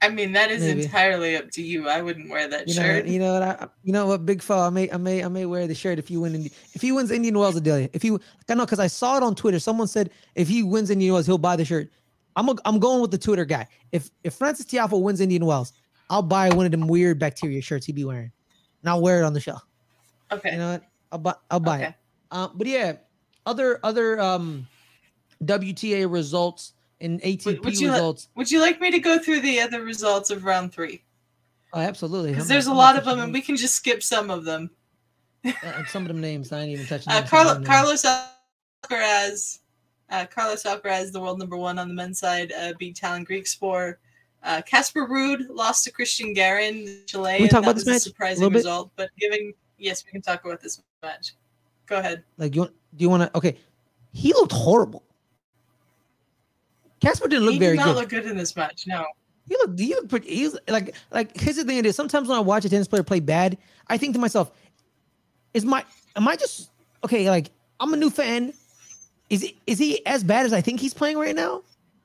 [0.00, 0.84] I mean, that is Maybe.
[0.84, 1.88] entirely up to you.
[1.88, 3.06] I wouldn't wear that You know, shirt.
[3.06, 3.42] you know what?
[3.42, 4.24] I, you know what?
[4.24, 4.62] Big fall.
[4.62, 6.36] I may, I may, I may wear the shirt if he win.
[6.36, 7.90] Indi- if he wins Indian Wells, Adelia.
[7.92, 9.58] If he, like, I know, because I saw it on Twitter.
[9.58, 11.90] Someone said if he wins Indian Wells, he'll buy the shirt.
[12.36, 13.66] I'm, a, I'm going with the Twitter guy.
[13.90, 15.72] If if Frances Tiafoe wins Indian Wells,
[16.10, 18.30] I'll buy one of them weird bacteria shirts he be wearing,
[18.82, 19.56] and I'll wear it on the show.
[20.30, 20.52] okay.
[20.52, 20.84] You know what?
[21.10, 21.86] I'll buy, I'll buy okay.
[21.88, 21.94] it.
[22.30, 22.92] Uh, but yeah,
[23.46, 24.68] other other um,
[25.44, 28.28] WTA results and ATP would you results.
[28.34, 31.02] Would you like me to go through the other results of round three?
[31.72, 32.30] oh, absolutely.
[32.30, 34.70] Because there's a lot of them, and we can just skip some of them.
[35.44, 37.12] Uh, some of them names I ain't even touching.
[37.12, 37.62] Uh, them, Carlo.
[37.62, 39.60] Carlos Alcaraz,
[40.10, 43.96] uh, Carlos Alcaraz, the world number one on the men's side, uh, beat Tallon Griekspoor.
[44.42, 47.42] Uh, Casper Ruud lost to Cristian Garin, the Chilean.
[47.42, 50.60] we talk about this match a surprising result, but giving yes, we can talk about
[50.60, 51.34] this match.
[51.86, 52.24] Go ahead.
[52.36, 52.72] Like you want?
[52.96, 53.36] Do you want to?
[53.36, 53.56] Okay,
[54.12, 55.02] he looked horrible.
[57.08, 57.96] Casper didn't look he very did not good.
[57.96, 58.86] look good in this match.
[58.86, 59.04] No.
[59.46, 59.78] he looked.
[59.78, 60.28] He looked pretty.
[60.34, 61.36] He's like like.
[61.38, 61.78] Here's the thing.
[61.78, 63.56] It is sometimes when I watch a tennis player play bad,
[63.88, 64.50] I think to myself,
[65.54, 65.84] "Is my
[66.16, 66.70] am I just
[67.04, 67.28] okay?
[67.30, 68.52] Like I'm a new fan.
[69.30, 71.62] Is he is he as bad as I think he's playing right now?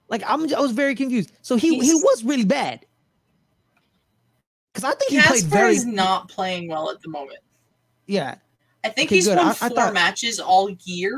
[0.10, 0.42] Like I'm.
[0.54, 1.32] I was very confused.
[1.42, 2.86] So he he was really bad.
[4.74, 5.76] Because I think he played Casper very.
[5.76, 7.40] is not playing well at the moment.
[8.08, 8.36] Yeah.
[8.84, 9.38] I think Okay, he's good.
[9.38, 11.18] won I- I four thought- matches all year.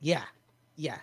[0.00, 0.22] Yeah,
[0.76, 0.96] yeah.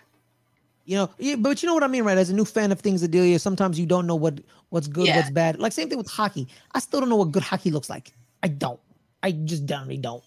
[0.88, 2.16] You know, yeah, but you know what I mean, right?
[2.16, 5.16] As a new fan of things, Adelia, sometimes you don't know what what's good, Yeah.
[5.18, 5.58] what's bad.
[5.58, 6.48] Like same thing with hockey.
[6.72, 8.14] I still don't know what good hockey looks like.
[8.42, 8.80] I don't.
[9.22, 10.24] I just generally don't.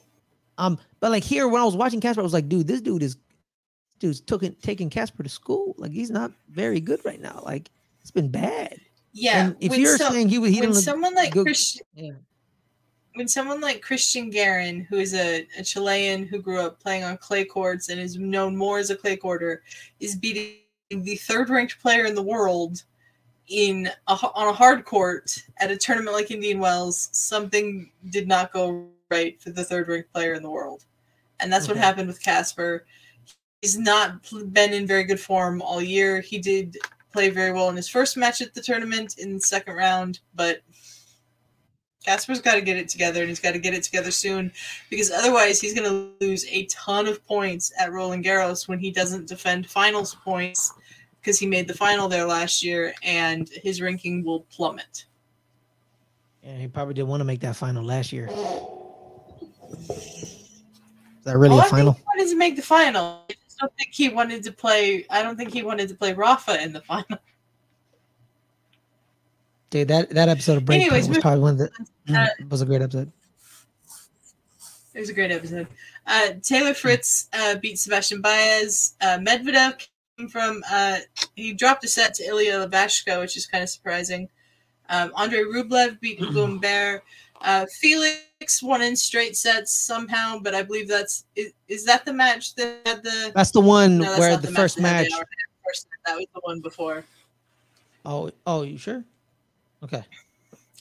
[0.60, 3.02] Um, but like here, when I was watching Casper, I was like, dude, this dude
[3.02, 3.18] is,
[3.98, 5.74] dude's taking taking Casper to school.
[5.80, 7.42] Like he's not very good right now.
[7.44, 7.72] Like
[8.02, 8.80] it's been bad.
[9.14, 9.46] Yeah.
[9.48, 12.12] and if you're saying he he when someone like good- Cristian, yeah.
[13.14, 17.18] When someone like Cristian Garin, who is a, a Chilean who grew up playing on
[17.18, 19.64] clay courts and is known more as a clay courter,
[20.00, 20.56] is beating
[20.90, 22.84] the third ranked player in the world
[23.50, 28.54] in a, on a hard court at a tournament like Indian Wells, something did not
[28.54, 30.86] go right for the third ranked player in the world.
[31.42, 32.86] And that's what happened with Casper.
[33.62, 34.22] He's not
[34.54, 36.22] been in very good form all year.
[36.22, 36.78] He did
[37.12, 40.62] play very well in his first match at the tournament in the second round, but
[42.06, 44.52] Casper's got to get it together and he's got to get it together soon
[44.90, 48.90] because otherwise he's going to lose a ton of points at Roland Garros when he
[48.92, 50.74] doesn't defend finals points
[51.20, 55.06] because he made the final there last year and his ranking will plummet.
[56.44, 58.28] Yeah, he probably didn't want to make that final last year.
[59.90, 61.94] Is that really a I final?
[61.94, 63.26] think he wanted to make the final.
[63.30, 65.06] I just don't think he wanted to play.
[65.12, 67.20] I don't think he wanted to play Rafa in the final.
[69.72, 71.66] Dude, that, that episode of Breakpoint Anyways, was probably one of the
[72.14, 73.10] uh, mm, was a great episode.
[74.94, 75.68] It was a great episode.
[76.06, 78.96] Uh, Taylor Fritz uh, beat Sebastian Baez.
[79.00, 81.00] Uh, Medvedev came from uh,
[81.38, 84.28] he dropped a set to Ilya Ivashka, which is kind of surprising.
[84.90, 87.02] Um, Andre Rublev beat Gumbert.
[87.40, 92.14] Uh, Felix won in straight sets somehow, but I believe that's is, is that the
[92.14, 95.08] match that had the That's the one no, that's where not the, match first match.
[95.08, 95.88] the hour and a half first.
[96.06, 97.06] That was the one before.
[98.06, 99.06] Oh, oh, you sure?
[99.84, 100.04] Okay.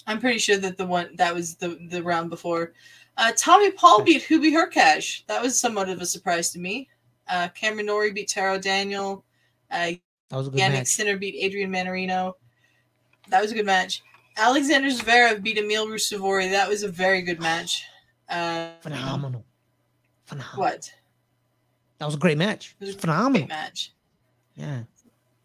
[0.06, 2.72] I'm pretty sure that the one that was the the round before.
[3.16, 5.24] Uh, Tommy Paul beat Hubi Hurkacz.
[5.26, 6.88] That was somewhat of a surprise to me.
[7.28, 9.24] Uh, Cameron Norrie beat Taro Daniel.
[9.70, 9.92] Uh,
[10.30, 10.70] That was a good match.
[10.70, 10.86] Jannik match.
[10.88, 12.32] Sinner beat Adrian Mannarino.
[13.28, 14.02] That was a good match.
[14.36, 16.50] Alexander Zverev beat Emil Ruusuvuori.
[16.50, 17.84] That was a very good match.
[18.28, 19.44] Uh, Phenomenal.
[20.24, 20.58] Phenomenal.
[20.58, 20.90] what?
[21.98, 22.74] That was a great match.
[22.80, 23.46] It was a Phenomenal.
[23.46, 23.92] Great match.
[24.56, 24.82] Yeah.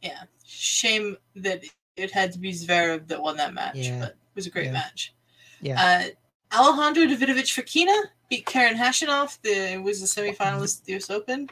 [0.01, 0.23] Yeah.
[0.45, 1.63] Shame that
[1.97, 3.99] it had to be Zverev that won that match, Yeah.
[3.99, 4.71] but it was a great Yeah.
[4.73, 5.13] match.
[5.61, 6.11] Yeah.
[6.51, 9.39] Uh, Alejandro Davidovich Fokina beat Karen Khachanov.
[9.41, 11.09] The was the semifinalist at the U.S.
[11.09, 11.49] Open.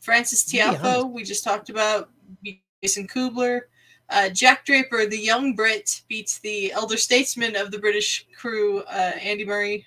[0.00, 2.10] Frances Tiafoe, we just talked about,
[2.42, 3.62] beat Jason Kubler.
[4.08, 9.12] Uh, Jack Draper, the young Brit, beats the elder statesman of the British crew, uh,
[9.20, 9.84] Andy Murray.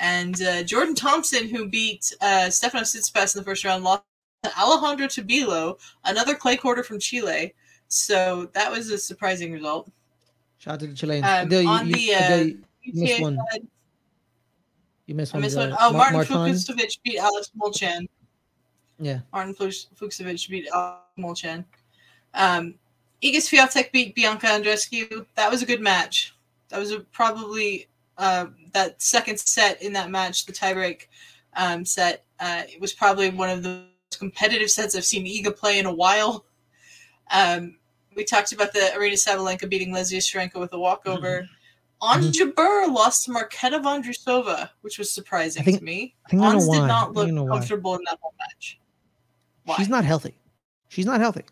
[0.00, 4.02] And uh, Jordan Thompson, who beat uh, Stefano Tsitsipas in the first round, lost
[4.42, 7.54] to Alejandro Tabilo, another clay quarter from Chile.
[7.88, 9.90] So that was a surprising result.
[10.58, 11.24] Shout out to the Chileans.
[11.24, 12.46] Um, Adele, you, on the, uh, Adele,
[12.82, 13.38] you missed one.
[13.52, 13.66] side,
[15.06, 15.42] You missed I one.
[15.42, 15.76] missed uh, one.
[15.80, 16.36] Oh, Martin Martin.
[16.36, 18.08] Fucsovics beat Alex Molcan.
[18.98, 19.20] Yeah.
[19.32, 21.64] Martin Fuchs- Fucsovics beat Alex Molcan.
[22.34, 22.74] Um,
[23.22, 25.26] Iga Swiatek beat Bianca Andreescu.
[25.36, 26.34] That was a good match.
[26.68, 27.86] That was a, probably
[28.18, 31.06] uh, that second set in that match, the tiebreak
[31.56, 32.24] um, set.
[32.40, 35.86] Uh, it was probably one of the most competitive sets I've seen Iga play in
[35.86, 36.44] a while.
[37.30, 37.76] Um,
[38.16, 41.48] we talked about the Aryna Sabalenka beating Leslie Shrenko with a walkover.
[42.00, 46.14] Ons Jabeur lost to Marketa Vondrusova, which was surprising think- to me.
[46.26, 46.76] I think Ons why.
[46.76, 47.56] did I not look I know why.
[47.58, 48.78] comfortable in that whole match.
[49.64, 49.76] Why?
[49.76, 50.34] She's not healthy.
[50.88, 51.42] She's not healthy.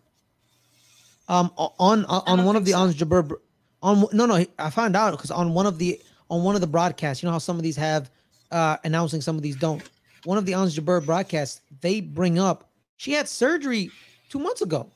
[1.29, 2.79] Um, on on, on one of the so.
[2.81, 3.37] Ons Jabeur,
[3.83, 6.67] on no no, I found out because on one of the on one of the
[6.67, 8.11] broadcasts, you know how some of these have
[8.51, 9.83] uh announcing, some of these don't.
[10.25, 13.91] One of the Ons Jabeur broadcasts, they bring up she had surgery
[14.29, 14.91] two months ago.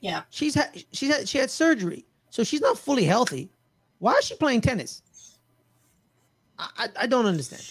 [0.00, 0.22] Yeah.
[0.30, 3.50] she's had she's had she had surgery, so she's not fully healthy.
[3.98, 5.02] Why is she playing tennis?
[6.58, 7.62] I I, I don't understand.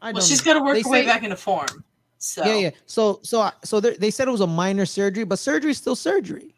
[0.00, 1.84] I well, she's got to work They her way back into form.
[2.18, 2.70] So yeah, yeah.
[2.86, 5.96] So, so, so they they said it was a minor surgery, but surgery is still
[5.96, 6.54] surgery.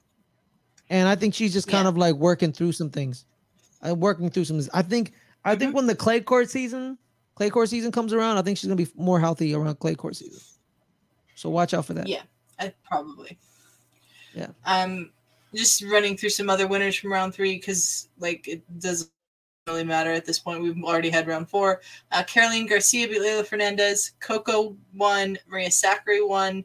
[0.88, 1.90] And I think she's just kind Yeah.
[1.90, 3.25] of like working through some things,
[3.87, 4.61] uh, working through some.
[4.75, 5.12] I think,
[5.45, 6.99] I think when the clay court season,
[7.37, 10.16] clay court season comes around, I think she's gonna be more healthy around clay court
[10.16, 10.40] season.
[11.37, 12.09] So watch out for that.
[12.09, 12.23] Yeah.
[12.59, 13.38] I, probably.
[14.35, 14.49] Yeah.
[14.64, 15.11] Um,
[15.54, 19.10] just running through some other winners from round three because like it doesn't
[19.66, 20.62] really matter at this point.
[20.62, 21.80] We've already had round four.
[22.12, 24.12] Uh, Caroline Garcia beat Leylah Fernandez.
[24.20, 25.38] Coco won.
[25.48, 26.64] Maria Sakkari won.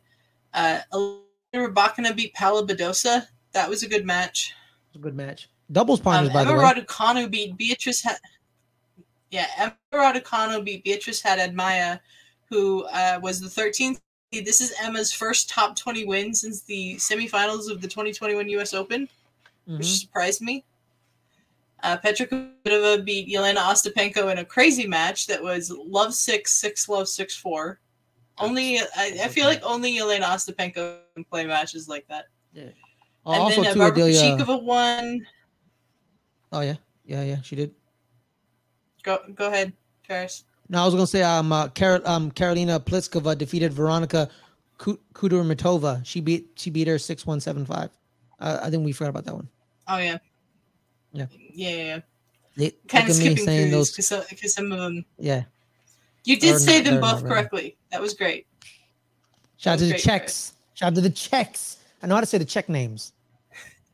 [0.54, 1.20] Uh, Elena
[1.56, 3.28] Rybakina beat Paula Badosa.
[3.54, 4.54] That was a good match.
[4.94, 5.50] A good match.
[5.72, 6.64] Doubles Um, partners, by Emma the way.
[6.64, 8.04] Raducanu beat Beatrice.
[8.04, 8.18] Ha-
[9.32, 12.00] yeah, Emma Raducanu beat Beatrice Haddad Maia,
[12.50, 14.00] who uh, was the 13th.
[14.42, 18.74] This is Emma's first top 20 win since the semifinals of the 2021 U.S.
[18.74, 19.08] Open,
[19.66, 20.00] which Mhm.
[20.02, 20.64] surprised me.
[21.84, 26.90] Uh, Petra Kvitova beat Jelena Ostapenko in a crazy match that was love six six
[26.90, 27.80] love six four.
[28.38, 32.26] Only I, I feel like only Jelena Ostapenko can play matches like that.
[33.28, 34.46] Oh, and also, then uh, too, Barbara Adelia.
[34.62, 35.28] Won.
[36.52, 37.42] Oh yeah, yeah, yeah.
[37.42, 37.74] She did.
[39.04, 39.74] Go go ahead,
[40.08, 40.44] Fares.
[40.70, 44.30] No, I was gonna say um, uh, Carol, um, Karolina Pliskova defeated Veronika
[44.78, 46.04] Ku- Kudermetova.
[46.06, 47.90] She beat she beat her six one seven five.
[48.40, 49.48] Uh, I think we forgot about that one.
[49.88, 50.18] Oh yeah.
[51.14, 51.28] Yeah.
[51.54, 51.76] Yeah, yeah.
[51.86, 52.00] yeah.
[52.58, 53.92] They, Kind of skipping saying through those.
[53.92, 55.44] because some of them Yeah.
[56.24, 57.28] you did say not- them both ready.
[57.28, 57.78] correctly.
[57.92, 58.48] That was great.
[59.58, 60.54] Shout out to the Czechs.
[60.74, 61.78] Shout out to the Czechs.
[62.02, 63.14] I know how to say the Czech names.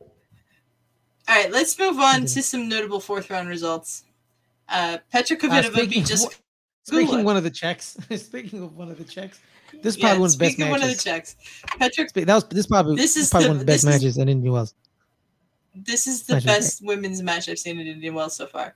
[0.00, 4.04] All right, let's move on to some notable fourth round results.
[4.68, 6.34] Uh, Petra Kvitova speaking beat Jessica.
[6.84, 9.40] Speaking of one of the Czechs, speaking of one of the Czechs,
[9.82, 11.04] this is Yeah, probably one of the best of one of the matches.
[11.04, 12.10] Czechs.
[12.10, 14.02] Spe- That was this probably This is probably the- one of the best this is-
[14.02, 14.74] matches in Indian Wells.
[15.74, 18.46] this is the Match of the best women's match I've seen in Indian Wells so
[18.46, 18.74] far.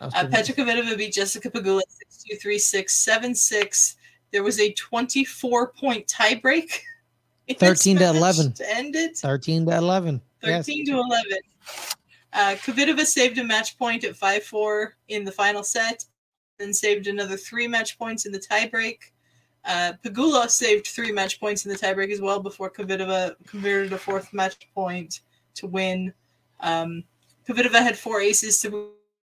[0.00, 3.96] Uh, Petra Kvitova beat Jessica Pegula 6 2 3 6 7 6.
[4.32, 6.80] There was a 24 point tiebreak.
[7.58, 8.54] 13 to 11.
[8.66, 9.16] Ended.
[9.16, 10.20] 13 to 11.
[10.42, 10.66] Yes.
[10.66, 11.38] 13 to 11.
[12.32, 16.04] Uh, Kvitova saved a match point at 5 4 in the final set,
[16.58, 18.98] then saved another three match points in the tiebreak.
[19.64, 23.98] Uh, Pegula saved three match points in the tiebreak as well before Kvitova converted a
[23.98, 25.20] fourth match point
[25.54, 26.12] to win.
[26.60, 27.04] Um,
[27.48, 28.64] Kvitova had four aces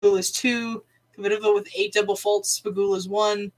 [0.02, 0.84] Pegula's two.
[1.16, 3.52] Kvitova with eight double faults, Pegula's one.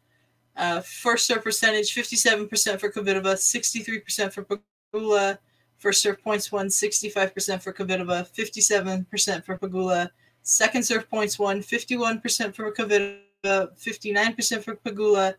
[0.57, 4.61] Uh, first serve percentage 57% for Kvitova, 63% for
[4.93, 5.39] Pegula.
[5.79, 10.11] First serve points won 65% for Kvitova, 57% for Pegula.
[10.43, 15.35] Second serve points won 51% for Kvitova, 59% for Pegula.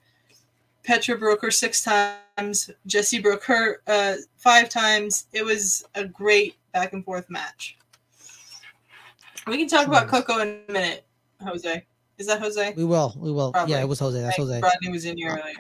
[0.84, 2.70] Petra broke her six times.
[2.86, 5.28] Jesse broke her uh, five times.
[5.32, 7.78] It was a great back and forth match.
[9.48, 11.06] We can talk about Coco in a minute,
[11.42, 11.86] Jose.
[12.18, 12.74] Is that Jose?
[12.76, 13.14] We will.
[13.18, 13.52] We will.
[13.52, 13.74] Probably.
[13.74, 14.20] Yeah, it was Jose.
[14.20, 14.62] That's Right, Jose.
[14.62, 15.56] Rodney was in here earlier.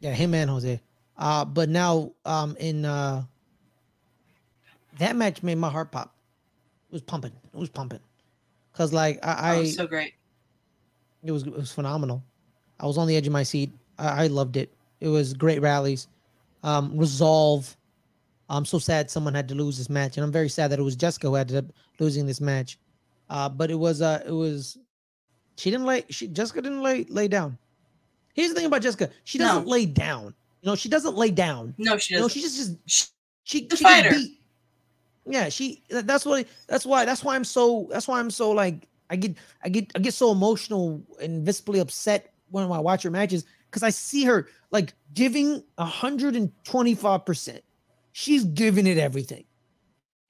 [0.00, 0.80] Yeah, him and Jose.
[1.16, 3.22] Uh, but now um in uh
[4.98, 6.14] that match made my heart pop.
[6.90, 7.32] It was pumping.
[7.52, 8.00] It was pumping.
[8.72, 10.14] Cause like I, I oh, so great.
[11.24, 12.22] It was it was phenomenal.
[12.80, 13.70] I was on the edge of my seat.
[13.98, 14.72] I, I loved it.
[15.00, 16.08] It was great rallies.
[16.62, 17.76] Um, resolve.
[18.48, 20.82] I'm so sad someone had to lose this match, and I'm very sad that it
[20.82, 21.64] was Jessica who ended up
[21.98, 22.78] losing this match.
[23.30, 24.78] Uh, but it was uh, it was
[25.56, 27.56] she didn't lay she Jessica didn't lay lay down.
[28.34, 29.70] Here's the thing about Jessica: she doesn't No.
[29.70, 30.34] lay down.
[30.62, 31.74] You know, she doesn't lay down.
[31.78, 32.30] No, she doesn't.
[32.32, 33.06] she just just She-
[33.44, 34.40] she she beat.
[35.26, 35.82] Yeah, she.
[35.90, 36.46] That's what.
[36.66, 37.04] That's why.
[37.04, 37.88] That's why I'm so.
[37.90, 38.88] That's why I'm so like.
[39.10, 39.36] I get.
[39.62, 39.92] I get.
[39.94, 44.24] I get so emotional and visibly upset when I watch her matches because I see
[44.24, 47.62] her like giving hundred and twenty five percent.
[48.12, 49.44] She's giving it everything,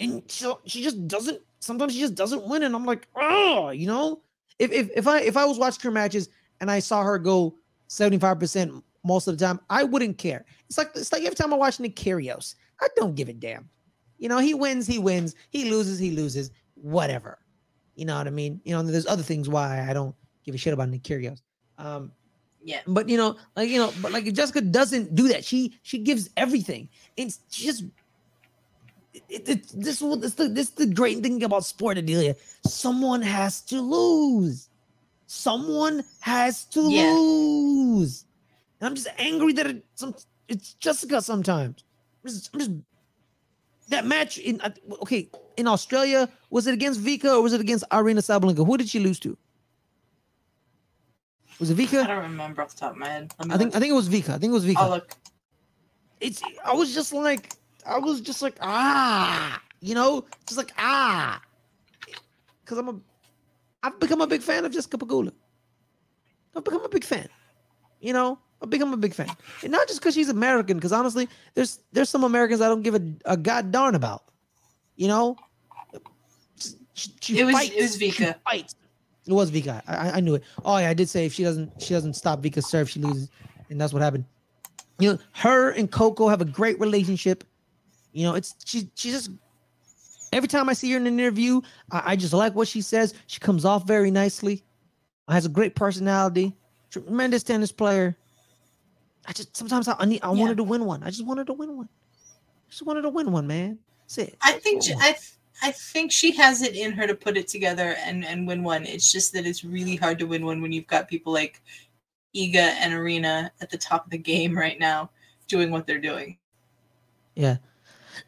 [0.00, 1.40] and so she just doesn't.
[1.60, 4.22] Sometimes she just doesn't win, and I'm like, oh, you know.
[4.58, 6.28] If if if I if I was watching her matches
[6.60, 7.56] and I saw her go
[7.88, 10.44] seventy five percent most of the time, I wouldn't care.
[10.68, 13.68] It's like it's like every time I watch Nick Kyrgios, I don't give a damn.
[14.18, 15.34] You know, he wins, he wins.
[15.50, 16.50] He loses, he loses.
[16.74, 17.38] Whatever.
[17.94, 18.60] You know what I mean?
[18.64, 21.40] You know, there's other things why I don't give a shit about Nick Kyrgios.
[21.78, 22.12] Um,
[22.62, 22.80] Yeah.
[22.86, 25.44] but you know, like you know, but like Jessica doesn't do that.
[25.44, 26.88] She she gives everything.
[27.16, 27.84] It's just
[29.12, 32.34] it, it, this will this the this the great thing about sport, Adelia.
[32.66, 34.68] Someone has to lose.
[35.26, 37.14] Someone has to Yeah.
[37.14, 38.24] lose.
[38.80, 40.14] And I'm just angry that it, some
[40.48, 41.84] it's Jessica sometimes.
[42.24, 42.70] I'm just, I'm just
[43.88, 44.70] that match in uh,
[45.02, 48.66] okay in Australia was it against Vika or was it against Aryna Sabalenka?
[48.66, 49.36] Who did she lose to?
[51.60, 52.02] Was it Vika?
[52.02, 53.34] I don't remember off the top of my head.
[53.38, 53.76] I think look.
[53.76, 54.30] I think it was Vika.
[54.30, 54.76] I think it was Vika.
[54.76, 55.14] I'll look.
[56.20, 57.54] it's I was just like
[57.86, 61.40] I was just like ah, you know, just like ah,
[62.64, 63.00] because I'm a
[63.82, 65.32] I've become a big fan of Jessica Pegula.
[66.56, 67.28] I've become a big fan,
[68.00, 68.38] you know.
[68.64, 69.28] I've become a big fan,
[69.62, 70.76] and not just because she's American.
[70.76, 74.24] Because honestly, there's there's some Americans I don't give a, a god darn about,
[74.96, 75.36] you know.
[76.94, 77.74] She, she It was- fights.
[77.76, 78.34] it was Vika.
[78.44, 78.74] fights.
[79.26, 79.82] It was Vika.
[79.86, 80.42] I, I- I knew it.
[80.64, 83.30] Oh yeah, I did say if she doesn't she doesn't stop Vika's serve, she loses,
[83.70, 84.24] and that's what happened
[85.00, 87.42] you know, her and Coco have a great relationship.
[88.12, 89.28] You know, it's she she just
[90.32, 93.12] every time I see her in an interview, I, I just like what she says.
[93.26, 94.62] She comes off very nicely,
[95.28, 96.54] has a great personality,
[96.90, 98.16] tremendous tennis player.
[99.26, 100.40] I just sometimes I, I need I Yeah.
[100.40, 101.02] wanted to win one.
[101.02, 101.88] I just wanted to win one.
[101.88, 103.78] I just wanted to win one, man.
[104.02, 104.36] That's it.
[104.42, 105.32] I think she- I th-
[105.62, 108.84] I think she has it in her to put it together and and win one.
[108.84, 111.62] It's just that it's really hard to win one when you've got people like
[112.36, 115.10] Iga and Aryna at the top of the game right now
[115.46, 116.36] doing what they're doing.
[117.36, 117.56] Yeah.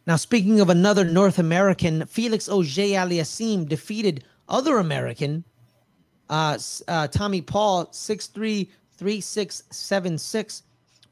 [0.07, 5.45] Now, speaking of another North American, Felix Auger Aliassime defeated other American,
[6.29, 6.59] uh,
[6.89, 10.63] uh, Tommy Paul, 6 3, 3 6, 7 6.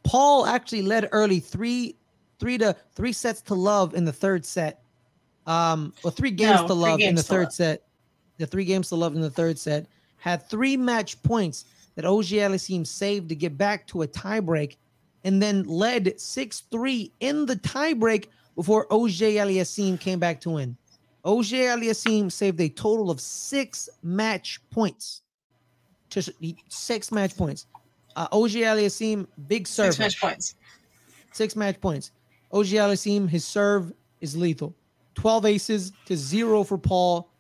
[0.05, 1.97] Paul actually led early, three,
[2.39, 4.83] three to three sets to love in the third set.
[5.47, 7.53] Um, or three games No, to love in the third love.
[7.53, 7.83] set.
[8.39, 9.87] The three games to love in the third set
[10.17, 14.77] had three match points that Aliassime saved to get back to a tiebreak
[15.25, 18.27] and then led 6-3 in the tiebreak
[18.57, 20.77] before Auger Aliassime came back to win.
[21.25, 25.23] Auger Aliassime saved a total of six match points.
[26.11, 26.31] Just
[26.69, 27.67] six match points.
[28.17, 29.95] Uh, Auger Aliassime, big serve.
[29.95, 30.55] Six match points.
[31.33, 32.13] Six match points.
[32.51, 34.75] Auger Aliassime, his serve is lethal.
[35.15, 37.31] 12 aces to zero for Paul,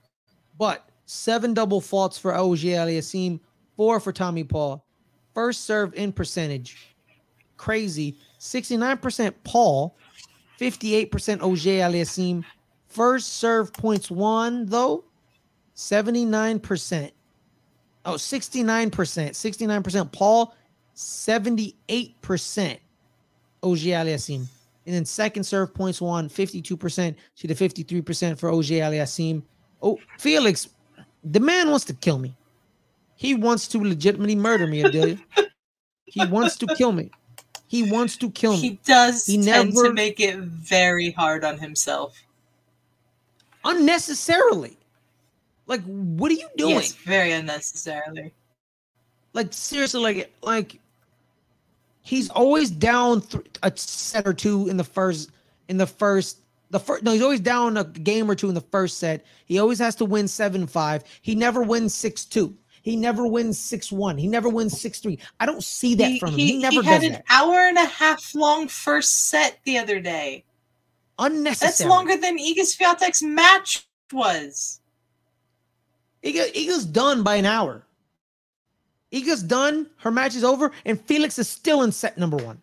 [0.58, 3.40] but seven double faults for Auger Aliassime,
[3.76, 4.84] four for Tommy Paul.
[5.34, 6.94] First serve in percentage.
[7.56, 8.16] Crazy.
[8.40, 9.96] 69% Paul,
[10.60, 12.44] 58% Auger Aliassime.
[12.88, 15.04] First serve points won, though,
[15.74, 17.10] 79%.
[18.04, 18.90] Oh, 69%.
[18.90, 20.54] 69% Paul,
[20.94, 22.78] 78%
[23.62, 24.46] Auger Aliassime.
[24.86, 29.42] And then second serve points won 52% to the 53% for Auger Aliassime.
[29.82, 30.68] Oh, Felix,
[31.22, 32.34] the man wants to kill me.
[33.16, 35.18] He wants to legitimately murder me, Adelia.
[36.06, 37.10] he wants to kill me.
[37.66, 38.58] He wants to kill me.
[38.58, 42.20] He does He tend never- to make it very hard on himself.
[43.64, 44.76] Unnecessarily.
[45.66, 46.74] Like, what are you doing?
[46.74, 48.34] Yes, very unnecessarily.
[49.32, 50.78] Like seriously, like like
[52.04, 55.30] he's always down th- a set or two in the first
[55.68, 56.38] in the first
[56.70, 59.24] the first no he's always down a game or two in the first set.
[59.46, 61.02] He always has to win seven five.
[61.22, 62.56] He never wins six two.
[62.82, 64.18] He never wins six one.
[64.18, 65.18] He never wins six three.
[65.40, 66.36] I don't see that he, from him.
[66.38, 67.24] he- He, never he had an that.
[67.30, 70.44] hour and a half long first set the other day.
[71.18, 71.70] Unnecessary.
[71.70, 74.80] That's longer than Iga Swiatek's match was.
[76.24, 77.86] Iga, Iga's done by an hour.
[79.14, 79.88] Iga's done.
[79.98, 82.60] Her match is over, and Felix is still in set number one.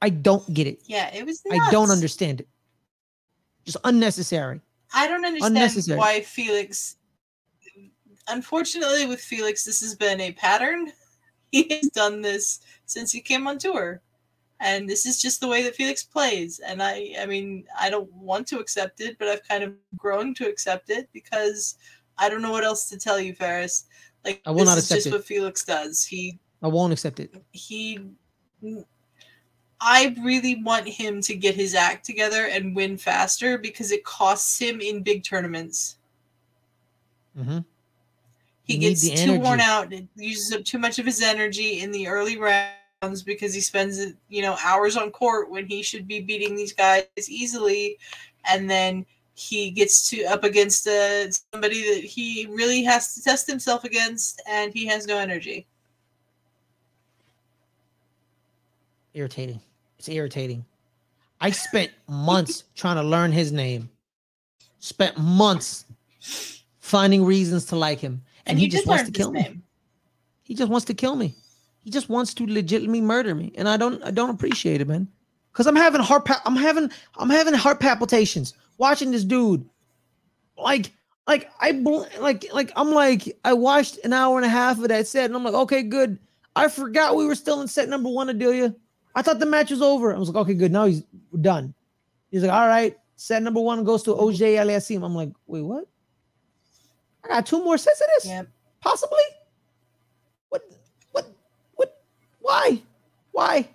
[0.00, 0.80] I don't get it.
[0.86, 1.42] Yeah, it was.
[1.50, 2.48] I don't understand it.
[3.64, 4.60] Just unnecessary.
[4.94, 5.98] I don't understand Unnecessary.
[5.98, 6.96] why Felix.
[8.28, 10.92] Unfortunately, with Felix, this has been a pattern.
[11.52, 14.02] He has done this since he came on tour,
[14.60, 16.58] and this is just the way that Felix plays.
[16.58, 20.34] And I, I mean, I don't want to accept it, but I've kind of grown
[20.34, 21.76] to accept it because
[22.18, 23.84] I don't know what else to tell you, Fares.
[24.26, 25.12] Like I will not accept just it.
[25.12, 26.04] what Felix does.
[26.04, 27.32] He I won't accept it.
[27.52, 28.00] he
[29.80, 34.58] I really want him to get his act together and win faster because it costs
[34.58, 35.98] him in big tournaments.
[37.36, 37.58] hmm
[38.64, 41.92] He You gets too worn out, it uses up too much of his energy in
[41.92, 46.20] the early rounds because he spends you know hours on court when he should be
[46.20, 47.98] beating these guys easily
[48.48, 49.04] and then
[49.36, 54.42] he gets to up against uh, somebody that he really has to test himself against
[54.48, 55.66] and he has no energy.
[59.12, 59.60] Irritating.
[59.98, 60.64] It's irritating.
[61.38, 63.90] I spent months trying to learn his name.
[64.78, 65.84] Spent months
[66.80, 69.60] finding reasons to like him, and, And, he just wants to kill me.
[70.44, 71.34] He just wants to kill me.
[71.80, 74.02] He just wants to legitimately murder me, and I don't.
[74.04, 75.08] I don't appreciate it, man.
[75.52, 76.24] Because I'm having heart.
[76.24, 76.90] Pa- I'm having.
[77.16, 79.68] I'm having heart palpitations watching this dude.
[80.58, 80.90] Like,
[81.26, 81.70] like I
[82.18, 85.34] like, like I'm like I watched an hour and a half of that set, and
[85.36, 86.18] I'm like, okay, good.
[86.54, 88.74] I forgot we were still in set number one, Adelia.
[89.14, 90.14] I thought the match was over.
[90.14, 90.72] I was like, okay, good.
[90.72, 91.02] Now he's
[91.40, 91.74] done.
[92.30, 95.04] He's like, all right, set number one goes to Auger Aliassime.
[95.04, 95.84] I'm like, wait, what?
[97.24, 98.48] I got two more sets of this Yep.
[98.80, 99.18] possibly
[100.48, 100.62] what
[101.12, 101.26] what
[101.74, 102.02] what
[102.40, 102.80] why
[103.32, 103.68] why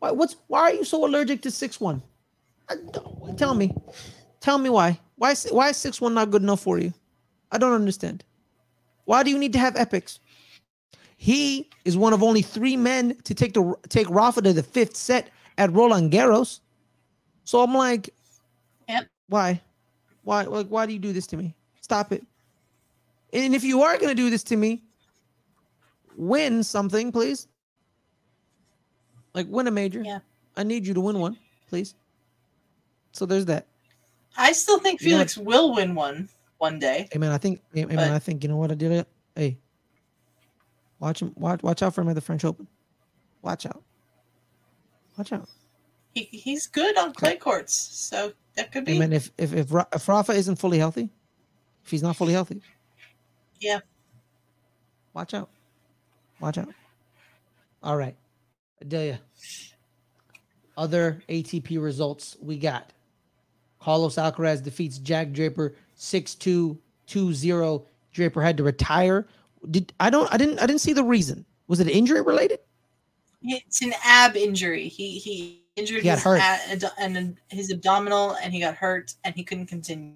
[0.00, 2.02] why what's why are you so allergic to six one
[3.36, 3.72] tell me
[4.42, 6.92] tell me why why is- why is six one not good enough for you
[7.52, 8.24] i don't understand
[9.06, 10.20] why do you need to have epics
[11.16, 14.96] he is one of only three men to take the take rafa to the fifth
[14.96, 16.60] set at roland garros
[17.44, 18.10] so i'm like
[18.88, 19.06] Yep.
[19.28, 19.60] why
[20.24, 22.24] why like why do you do this to me stop it
[23.32, 24.82] and if you are going to do this to me,
[26.18, 27.48] win something, please.
[29.34, 30.02] Like win a major.
[30.04, 30.18] Yeah.
[30.54, 31.94] I need you to win one, please.
[33.12, 33.66] So there's that.
[34.36, 36.28] I still think You know- Felix will win one
[36.58, 37.08] one day.
[37.12, 39.08] Hey man, I think hey, man, I think you know what I did it.
[39.34, 39.58] Hey.
[41.00, 42.68] Watch him watch watch out for him at the French Open.
[43.42, 43.82] Watch out.
[45.18, 45.48] Watch out.
[46.14, 48.92] He, he's good on clay courts, so that could be.
[48.94, 51.10] Hey man, if if if, Ra- if Rafa isn't fully healthy,
[51.84, 52.62] if he's not fully healthy,
[53.60, 53.80] Yeah.
[55.12, 55.50] watch out.
[56.38, 56.68] Watch out.
[57.82, 58.14] All right.
[58.80, 59.18] Adelia.
[60.76, 62.92] Other ATP results we got.
[63.82, 66.76] Carlos Alcaraz defeats Jack Draper 6-2,
[67.08, 67.84] 2-0.
[68.12, 69.26] Draper had to retire.
[69.70, 71.44] Did I don't I didn't I didn't see the reason.
[71.68, 72.60] Was it injury related?
[73.42, 74.88] It's an ab injury.
[74.88, 76.40] He he injured He got his hurt.
[76.40, 80.14] ad- and his abdominal, and he got hurt, and he couldn't continue.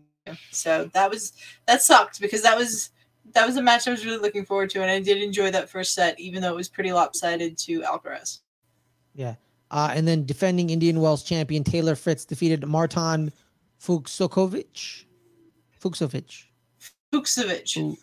[0.51, 1.33] So that was
[1.67, 2.91] that sucked because that was
[3.35, 5.69] that was a match I was really looking forward to, and I did enjoy that
[5.69, 8.41] first set, even though it was pretty lopsided to Alcaraz.
[9.15, 9.35] Yeah.
[9.71, 13.33] Uh, and then defending Indian Wells champion Taylor Fritz defeated Martin
[13.83, 15.05] Fucsovics.
[15.83, 16.45] Fucsovics.
[17.13, 17.75] Fucsovics.
[17.75, 17.97] Fu-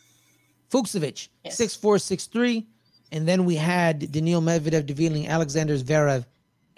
[0.71, 1.27] Fucsovics.
[1.43, 1.57] Yes.
[1.57, 2.67] Six four six three.
[3.11, 6.25] And then we had Daniil Medvedev defeating Alexander Zverev.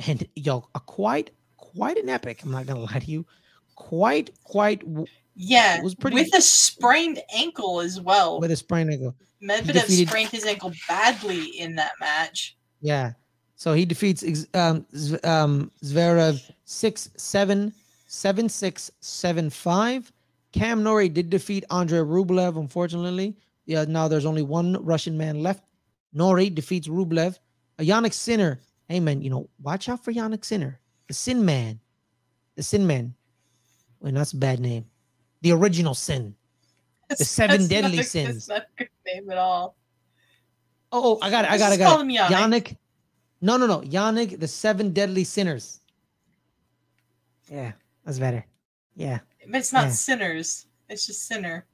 [0.07, 2.43] And yo, a quite quite an epic.
[2.43, 3.25] I'm not gonna lie to you.
[3.75, 4.83] quite quite
[5.35, 8.39] Yeah, was pretty- with a sprained ankle as well.
[8.39, 9.15] with a sprained ankle.
[9.41, 12.55] Medvedev defeated- sprained his ankle badly in that match.
[12.81, 13.13] Yeah.
[13.57, 14.23] So he defeats
[14.53, 14.85] um,
[15.23, 17.73] um, Zverev 6 7
[18.05, 20.13] 7 6 7 5.
[20.51, 23.35] Cam Norrie did defeat Andre Rublev, unfortunately.
[23.65, 25.63] Yeah, now there's only one Russian man left.
[26.13, 27.37] Norrie defeats Rublev.
[27.79, 28.59] A Jannik Sinner.
[28.87, 30.79] Hey, man, you know, watch out for Jannik Sinner.
[31.07, 31.79] The Sin Man.
[32.55, 33.13] The Sin Man.
[33.99, 34.85] Wait, that's a bad name.
[35.41, 36.35] The original sin.
[37.09, 38.45] That's- seven that's deadly not a- sins.
[38.45, 39.75] That's not a good name at all.
[40.91, 41.51] Oh, oh, I got it.
[41.51, 41.73] I got it.
[41.73, 42.03] I just got call it.
[42.03, 42.29] him Jannik.
[42.71, 42.77] Jannik.
[43.41, 43.81] No, no, no.
[43.81, 45.81] Jannik, the seven deadly sinners.
[47.51, 47.73] Yeah,
[48.05, 48.45] that's better.
[48.95, 49.19] Yeah.
[49.49, 49.91] But it's not Yeah.
[49.91, 50.65] sinners.
[50.89, 51.65] It's just sinner.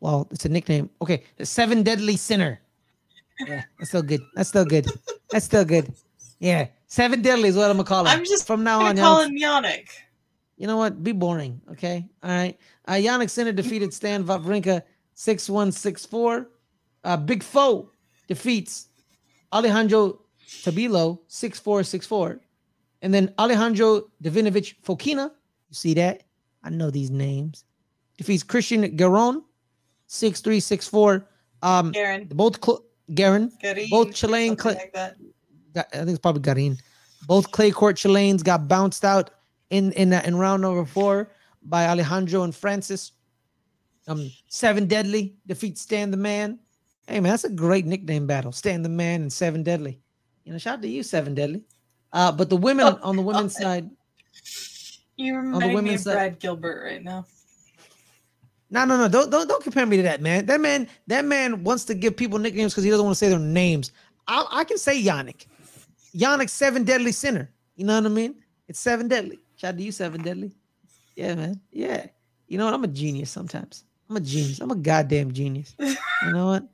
[0.00, 0.90] Well, it's a nickname.
[1.02, 2.60] Okay, the seven deadly sinner.
[3.46, 4.20] Yeah, that's still good.
[4.34, 4.86] That's still good.
[5.30, 5.92] That's still good.
[6.40, 8.08] Yeah, seven deadly is what I'm gonna call him.
[8.18, 8.96] I'm just from now on.
[8.96, 9.88] gonna call Jannik- him Jannik.
[10.56, 11.02] you know what?
[11.02, 11.60] Be boring.
[11.72, 12.08] Okay.
[12.22, 12.58] All right.
[12.86, 14.82] Uh, Jannik Sinner defeated Stan Wawrinka
[15.14, 16.48] 6 1 6 4.
[17.04, 17.90] Uh, Big Foe
[18.28, 18.88] defeats
[19.52, 20.20] Alejandro
[20.62, 22.40] Tabilo 6 4 6 4.
[23.02, 25.30] And then Alejandro Davidovich Fokina,
[25.68, 26.24] you see that?
[26.64, 27.64] I know these names.
[28.16, 29.42] Defeats Cristian Garon
[30.08, 31.28] 6 3 6 4.
[31.62, 32.26] Um, Garen.
[32.26, 32.84] both cl-
[33.14, 35.16] Garin, Garin, both Chilean cl- like that.
[35.76, 36.78] I think it's probably Garin.
[37.26, 39.30] Both clay court Chileans got bounced out
[39.70, 41.30] in in uh, in round number four
[41.62, 43.12] by Alejandro and Frances.
[44.06, 46.58] Um, Seven Deadly defeat Stan the Man.
[47.06, 48.52] Hey man, that's a great nickname battle.
[48.52, 50.00] Stan the Man and Seven Deadly.
[50.44, 51.62] You know, shout out to you, Seven Deadly.
[52.12, 53.62] Uh, but the women Oh, on the women's God.
[53.62, 53.90] side,
[55.16, 57.26] You remind me women's of side- Brad Gilbert right now.
[58.70, 60.46] no, no, no, don't don't don't compare me to that man.
[60.46, 63.28] That man, that man wants to give people nicknames because he doesn't want to say
[63.28, 63.92] their names.
[64.26, 65.46] I, I can say Jannik.
[66.14, 67.50] Jannik Seven Deadly Sinner.
[67.76, 68.34] You know what I mean?
[68.68, 69.38] It's Seven Deadly.
[69.56, 70.52] Shout out to you, Seven Deadly.
[71.16, 71.60] Yeah, man.
[71.70, 72.06] Yeah.
[72.46, 72.74] You know what?
[72.74, 73.84] I'm a genius sometimes.
[74.08, 74.60] I'm a genius.
[74.60, 75.74] I'm a goddamn genius.
[75.78, 76.64] You know what?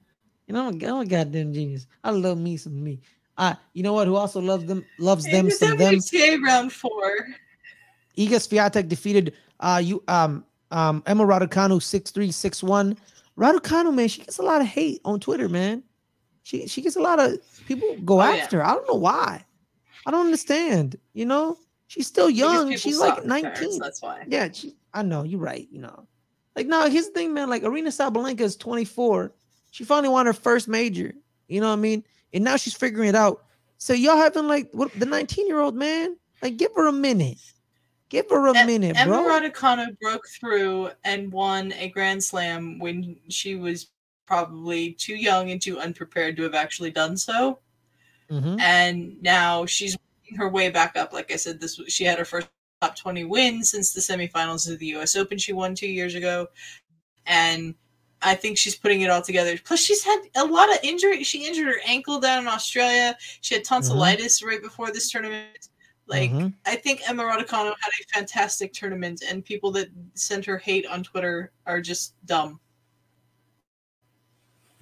[0.46, 1.86] You know, I'm a, I'm a goddamn genius.
[2.04, 3.00] I love me some me.
[3.36, 4.06] Uh, you know what?
[4.06, 5.94] Who also loves them, loves them In some them.
[5.96, 7.26] WTA round four.
[8.16, 12.96] Iga Swiatek defeated uh you um um Emma Raducanu 6361.
[13.36, 15.82] Raducanu, man, she gets a lot of hate on Twitter, man.
[16.44, 18.58] She she gets a lot of people go Oh, after.
[18.58, 18.64] her.
[18.66, 19.44] I don't know why.
[20.06, 20.96] I don't understand.
[21.14, 21.56] You know,
[21.88, 22.76] she's still young.
[22.76, 23.78] She's like 19.
[23.78, 24.24] That's why.
[24.28, 25.66] Yeah, she, I know you're right.
[25.72, 26.06] You know,
[26.54, 27.48] like no, here's the thing, man.
[27.50, 29.32] Like Aryna Sabalenka is 24.
[29.72, 31.14] She finally won her first major.
[31.48, 32.04] You know what I mean?
[32.34, 33.44] And now she's figuring it out.
[33.78, 36.16] So y'all having like what the 19 year old man?
[36.42, 37.38] Like, give her a minute.
[38.10, 39.40] Give her a E- minute, Emma bro.
[39.40, 43.88] Raducanu broke through and won a Grand Slam when she was
[44.26, 47.58] probably too young and too unprepared to have actually done so.
[48.30, 48.60] Mhm.
[48.60, 49.96] And now she's
[50.36, 51.12] her way back up.
[51.12, 52.48] Like I said, this was- she had her first
[52.80, 56.48] top 20 win since the semifinals of the US Open she won two years ago.
[57.26, 57.74] And
[58.24, 59.58] I think she's putting it all together.
[59.64, 61.22] Plus, she's had a lot of injury.
[61.24, 63.16] She injured her ankle down in Australia.
[63.42, 65.68] She had tonsillitis right before this tournament.
[66.06, 66.54] Like, Mhm.
[66.66, 71.02] I think Emma Raducanu had a fantastic tournament, and people that send her hate on
[71.02, 72.60] Twitter are just dumb.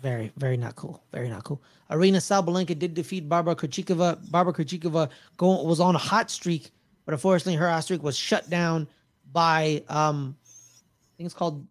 [0.00, 1.02] Very, very not cool.
[1.12, 1.62] Very not cool.
[1.90, 4.30] Aryna Sabalenka did defeat Barbara Krejcikova.
[4.30, 6.72] Barbara Krejcikova go, was on a hot streak,
[7.04, 8.88] but unfortunately her hot streak was shut down
[9.32, 11.64] by um I think it's called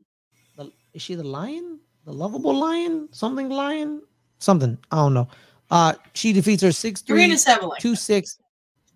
[0.94, 1.80] is she the lion?
[2.06, 3.10] The lovable lion?
[3.12, 4.02] Something lion?
[4.40, 4.78] Something.
[4.92, 5.28] I don't know.
[5.70, 7.78] Uh she defeats her 6 3 Aryna 3 Sabalenka.
[7.80, 8.40] 2 6.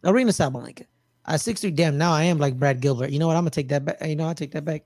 [0.04, 0.86] Aryna Sabalenka.
[1.26, 1.72] Uh 6 3.
[1.72, 3.12] Damn, now I am like Brad Gilbert.
[3.12, 3.36] You know what?
[3.36, 4.06] I'm gonna take that back.
[4.06, 4.84] You know, I take that back.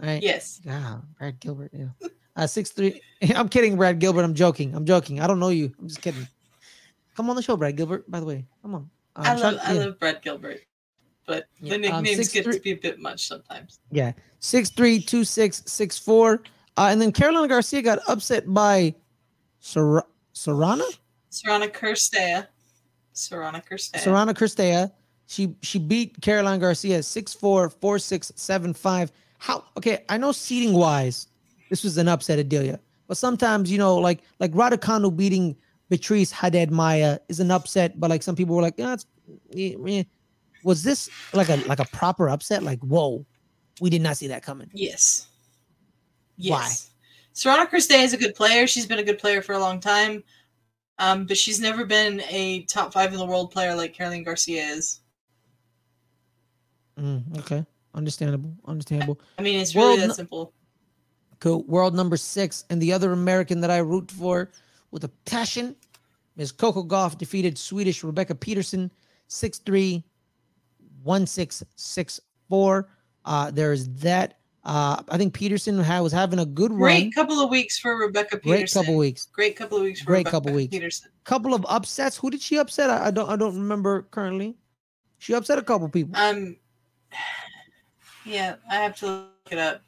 [0.00, 0.22] All right.
[0.22, 0.60] Yes.
[0.68, 1.70] Ah, Brad Gilbert.
[1.72, 2.08] Yeah.
[2.36, 3.00] Uh, six three.
[3.34, 4.22] I'm kidding, Brad Gilbert.
[4.22, 4.74] I'm joking.
[4.74, 5.20] I'm joking.
[5.20, 5.72] I don't know you.
[5.78, 6.26] I'm just kidding.
[7.16, 8.10] Come on the show, Brad Gilbert.
[8.10, 8.90] By the way, come on.
[9.16, 9.84] Uh, I I'm love I yeah.
[9.84, 10.60] love Brad Gilbert,
[11.26, 13.80] but Yeah, the um, nicknames six get three- to be a bit much sometimes.
[13.90, 16.42] Yeah, six three two six six four.
[16.76, 18.94] Uh, and then Caroline Garcia got upset by
[19.60, 20.84] Sor- Sorana.
[21.30, 22.46] Sorana Cirstea.
[23.14, 24.02] Sorana Cirstea.
[24.02, 24.90] Sorana Cristea.
[25.26, 29.10] She she beat Caroline Garcia 6-4, 4-6, 7-5.
[29.38, 31.28] How okay, I know seating wise,
[31.70, 32.78] this was an upset Adelia.
[33.06, 35.56] But sometimes, you know, like like Raducanu beating
[35.88, 39.06] Beatriz Haddad Maia is an upset, but like some people were like, yeah, it's,
[39.56, 40.04] eh."
[40.64, 42.62] Was this like a like a proper upset?
[42.64, 43.24] Like, whoa,
[43.80, 44.68] we did not see that coming.
[44.72, 45.28] Yes.
[46.36, 46.62] Why?
[46.62, 46.90] Yes.
[47.34, 48.66] Sorana Cirstea is a good player.
[48.66, 50.24] She's been a good player for a long time.
[50.98, 54.62] Um, but she's never been a top five in the world player like Caroline Garcia
[54.64, 55.00] is.
[56.98, 59.20] Mm, okay, understandable, understandable.
[59.38, 60.52] I mean, it's World really that nu- simple.
[61.40, 61.64] Cool.
[61.64, 64.50] World number six, and the other American that I root for
[64.92, 65.74] with a passion
[66.36, 68.90] is Coco Gauff defeated Swedish Rebecca Peterson
[69.26, 70.02] 6 3
[71.04, 72.88] 1 6 6 4.
[73.24, 74.38] Uh, there's that.
[74.64, 77.12] Uh, I think Peterson was having a good Great run.
[77.12, 78.50] couple of weeks for Rebecca Peterson.
[78.50, 79.26] Great couple weeks.
[79.26, 80.70] Great couple of weeks for Great Rebecca couple weeks.
[80.70, 81.10] Peterson.
[81.24, 82.16] Couple of upsets.
[82.16, 82.88] Who did she upset?
[82.88, 83.28] I, I don't.
[83.28, 84.56] I don't remember currently.
[85.18, 86.16] She upset a couple people.
[86.16, 86.56] Um,
[88.24, 89.82] yeah, I have to look it up,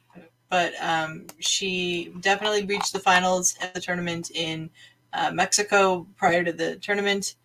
[0.49, 4.69] but um, she definitely reached the finals at the tournament in
[5.13, 7.35] uh, Mexico prior to the tournament,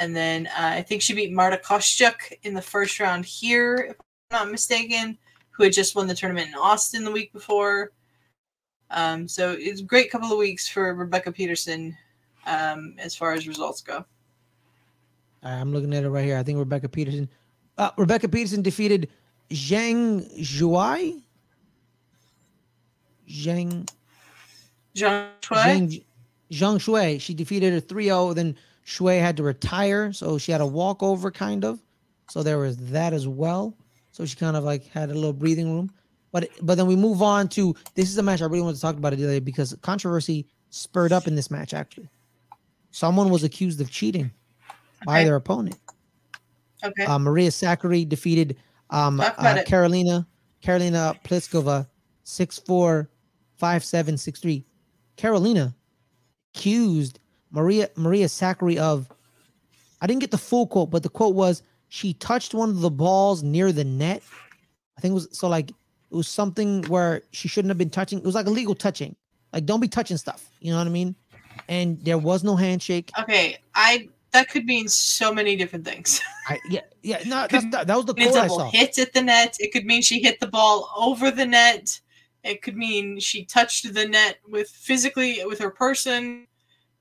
[0.00, 3.96] and then uh, I think she beat Marta Kostyuk in the first round here, if
[4.30, 5.18] I'm not mistaken,
[5.50, 7.92] who had just won the tournament in Austin the week before.
[8.90, 11.94] Um, so it's a great couple of weeks for Rebecca Peterson
[12.46, 14.04] um, as far as results go.
[15.42, 16.38] I'm looking at it right here.
[16.38, 17.28] I think Rebecca Peterson.
[17.76, 19.10] Uh, Rebecca Peterson defeated
[19.50, 21.20] Zhang Shuai.
[23.28, 23.86] Zhang
[24.94, 25.64] Zhang Shuai?
[25.64, 26.04] Zhang
[26.50, 27.20] Zhang Shuai.
[27.20, 28.34] She defeated her 3-0.
[28.34, 28.56] Then
[28.90, 31.80] Shuai had to retire, so she had a walkover kind of.
[32.28, 33.76] So there was that as well.
[34.10, 35.92] So she kind of like had a little breathing room.
[36.32, 38.80] But but then we move on to this is a match I really wanted to
[38.82, 42.08] talk about it today because controversy spurred up in this match actually.
[42.90, 44.32] Someone was accused of cheating
[45.06, 45.24] by Okay.
[45.24, 45.76] their opponent.
[46.82, 47.04] Okay.
[47.04, 48.56] Uh, Maria Sakkari defeated
[48.90, 49.32] um, uh.
[49.66, 50.26] Karolina
[50.64, 51.86] Karolina Pliskova
[52.24, 53.06] 6'4",
[53.60, 54.64] 5'7", 6'3".
[55.16, 55.74] Karolina
[56.54, 57.19] accused
[57.50, 59.08] Maria Maria Sakkari of
[60.00, 62.90] I didn't get the full quote, but the quote was she touched one of the
[62.90, 64.22] balls near the net.
[64.96, 68.18] I think it was so like it was something where she shouldn't have been touching.
[68.18, 69.16] It was like illegal touching.
[69.52, 70.48] Like don't be touching stuff.
[70.60, 71.14] You know what I mean?
[71.68, 73.10] And there was no handshake.
[73.18, 76.20] Okay, I that could mean so many different things.
[76.48, 78.70] I yeah yeah no that's, that, that was the quote I saw.
[78.70, 79.56] hit at the net.
[79.58, 82.00] It could mean she hit the ball over the net.
[82.42, 86.46] It could mean she touched the net with physically with her person.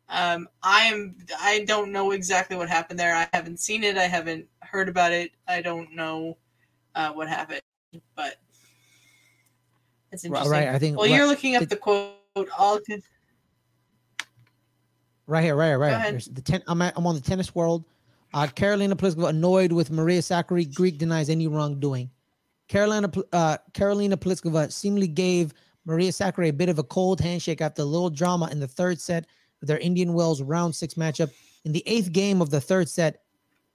[0.09, 1.15] Um, I am.
[1.39, 3.15] I don't know exactly what happened there.
[3.15, 3.95] I haven't seen it.
[3.97, 5.31] I haven't heard about it.
[5.47, 6.37] I don't know
[6.95, 7.61] uh, what happened,
[8.15, 8.35] but
[10.11, 10.51] it's interesting.
[10.51, 12.15] right, I think Well, right- you're looking up the- the quote.
[12.57, 12.79] All
[15.27, 16.19] Right here, right here, right here.
[16.31, 17.85] The ten, I'm, at, I'm on the tennis world.
[18.33, 20.73] Uh, Karolina Pliskova annoyed with Maria Sakkari.
[20.73, 22.09] Greek denies any wrongdoing.
[22.67, 25.53] Karolina uh, Karolina Pliskova seemingly gave
[25.85, 28.99] Maria Sakkari a bit of a cold handshake after a little drama in the third
[28.99, 29.25] set
[29.61, 31.31] their Indian Wells round six matchup.
[31.65, 33.21] In the eighth game of the third set,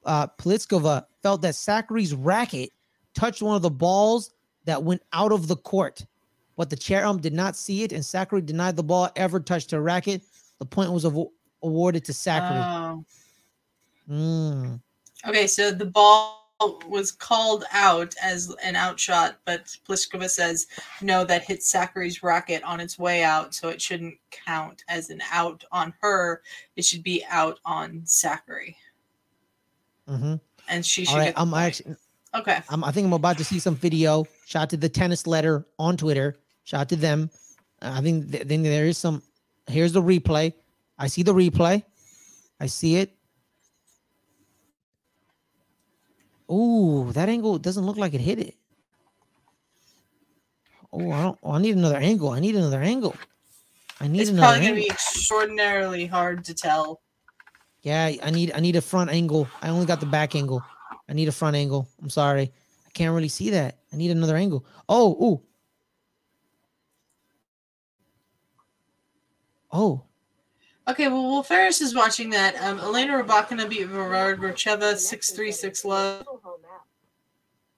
[0.05, 2.71] uh, Pliskova felt that Sakkari's racket
[3.15, 4.31] touched one of the balls
[4.65, 6.05] that went out of the court,
[6.57, 9.71] but the chair ump did not see it, and Sakkari denied the ball ever touched
[9.71, 10.23] her racket.
[10.59, 11.31] The point was avo-
[11.63, 12.65] awarded to Sakkari.
[12.65, 13.05] Oh.
[14.11, 14.81] Mm.
[15.27, 20.67] Okay, so the ball was called out as an outshot, but Pliskova says
[21.03, 25.21] no, that hit Sakkari's racket on its way out, so it shouldn't count as an
[25.31, 26.43] out on her.
[26.77, 28.77] It should be out on Sakkari,
[30.09, 30.35] hmm
[30.69, 31.13] and she should.
[31.13, 31.63] All right, get I'm point.
[31.63, 31.97] actually,
[32.35, 32.61] okay.
[32.69, 34.27] I'm, I think I'm about to see some video.
[34.47, 36.37] Shout out to the tennis letter on Twitter.
[36.65, 37.31] Shout out to them.
[37.83, 39.23] I think th- then there is some.
[39.67, 40.55] Here's the replay.
[40.99, 41.83] I see the replay.
[42.61, 43.15] I see it.
[46.51, 48.55] Ooh, that angle doesn't look like it hit it.
[50.93, 51.39] Oh, I don't.
[51.43, 52.31] Oh, I need another angle.
[52.31, 53.17] I need another angle.
[54.01, 57.01] I need It's another It's probably going to be extraordinarily hard to tell.
[57.83, 59.49] Yeah, I need I need a front angle.
[59.61, 60.63] I only got the back angle.
[61.09, 61.89] I need a front angle.
[62.03, 62.53] I'm sorry.
[62.87, 63.79] I can't really see that.
[63.93, 64.65] I need another angle.
[64.89, 65.43] Oh, ooh.
[69.71, 70.05] Oh,
[70.87, 76.27] Okay, well, while Fares is watching that, um, Elena Rybakina beat Varvara Gracheva 6-3, 6-love.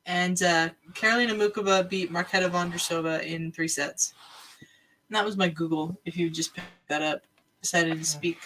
[0.07, 4.13] And uh, Karolina Muchova beat Marketa Vondrousova in three sets.
[5.09, 7.23] And that was my Google, if you just picked that up,
[7.63, 8.39] decided to speak.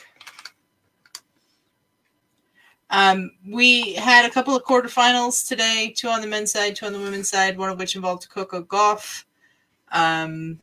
[2.90, 6.92] Um, we had a couple of quarterfinals today, two on the men's side, two on
[6.92, 9.24] the women's side, one of which involved Coco Gauff.
[9.90, 10.60] Um,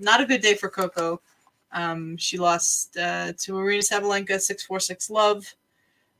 [0.00, 1.20] not a good day for Coco.
[1.76, 5.54] Um, she lost uh, to Marina Sabalenka 6-4-6 love.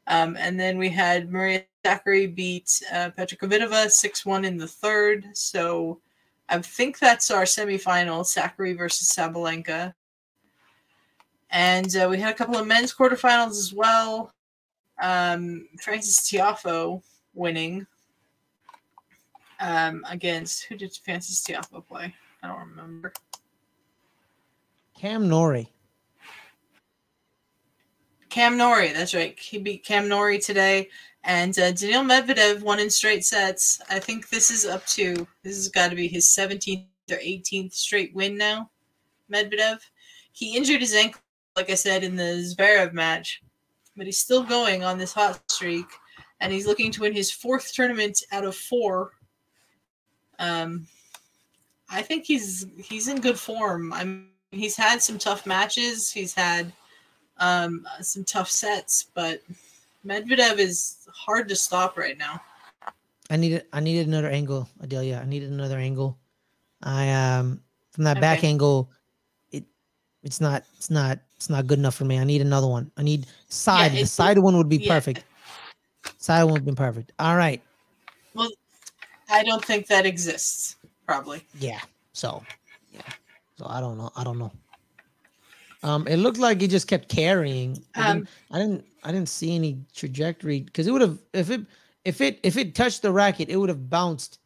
[0.07, 5.27] Um, and then we had Maria Sakkari beat uh, Petra Kvitova 6-1 in the third.
[5.33, 6.01] So
[6.51, 9.95] I think that's our semifinal, Sakkari versus Sabalenka.
[11.51, 14.35] And uh, we had a couple of men's quarterfinals as well.
[15.01, 17.03] Um, Frances Tiafoe
[17.33, 17.87] winning
[19.61, 22.15] um, against who did Frances Tiafoe play?
[22.43, 23.13] I don't remember.
[24.99, 25.71] Cam Norrie.
[28.31, 29.39] Cam Norrie, that's right.
[29.39, 30.89] He beat Cam Norrie today.
[31.25, 33.81] And uh, Daniil Medvedev won in straight sets.
[33.91, 37.73] I think this is up to, this has got to be his 17th or 18th
[37.75, 38.71] straight win now.
[39.33, 39.79] Medvedev.
[40.33, 41.21] He injured his ankle,
[41.57, 43.43] like I said, in the Zverev match,
[43.97, 45.87] but he's still going on this hot streak.
[46.41, 49.13] And he's looking to win his fourth tournament out of four
[50.39, 50.87] Um,
[51.89, 53.93] I think he's he's in good form.
[53.93, 56.11] I'm he's had some tough matches.
[56.11, 56.73] He's had
[57.39, 59.43] um, some tough sets, but
[60.07, 62.41] Medvedev is hard to stop right now.
[63.29, 65.21] I needed I needed another angle, Adelia.
[65.21, 66.17] I needed another angle.
[66.83, 68.91] I um from that back angle,
[69.51, 69.65] it
[70.23, 72.19] it's not it's not it's not good enough for me.
[72.19, 72.91] I need another one.
[72.97, 73.93] I need side.
[73.93, 74.95] the it's- side one would be yeah.
[74.95, 75.25] perfect.
[76.19, 77.11] Side one would be perfect.
[77.19, 77.61] All right.
[78.35, 78.51] Well,
[79.29, 80.77] I don't think that exists.
[81.05, 81.45] Probably.
[81.59, 81.81] Yeah.
[82.13, 82.45] So
[82.93, 83.01] yeah.
[83.59, 84.11] So I don't know.
[84.17, 84.53] I don't know.
[85.83, 87.75] Um, it looked like he just kept carrying.
[87.75, 91.61] Didn't- Um, I didn't I didn't see any trajectory because it would have if it
[92.05, 94.39] if it if it touched the racket, it would have bounced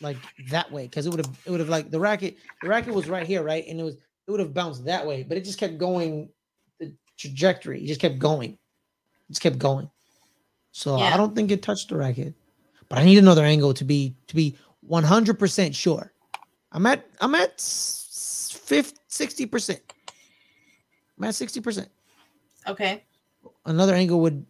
[0.00, 0.16] like
[0.50, 3.08] that way because it would have it would have like the racket the racket was
[3.08, 3.64] right here, right?
[3.68, 6.28] And it was it would have bounced that way, but it just kept going
[6.80, 7.82] the trajectory.
[7.82, 8.52] It just kept going.
[8.52, 9.88] It just kept going.
[10.72, 12.34] So I don't think it touched the racket.
[12.88, 14.56] But I need another angle to be to be
[14.88, 16.12] 100% sure.
[16.72, 17.60] I'm at I'm at
[18.64, 19.80] 50 60%.
[21.20, 21.86] I'm 60%.
[22.68, 23.04] okay.
[23.66, 24.44] Another angle would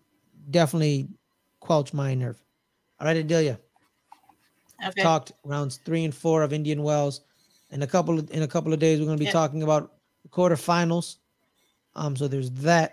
[0.51, 1.09] definitely
[1.61, 2.43] quelch my nerve.
[3.01, 3.59] All right, Adelia.
[4.85, 5.03] Okay.
[5.03, 7.21] Talked rounds three and four of Indian Wells.
[7.71, 9.33] In a couple of in a couple of days, we're gonna be Yeah.
[9.33, 9.93] talking about
[10.23, 11.17] the quarterfinals.
[11.95, 12.93] Um, so there's that.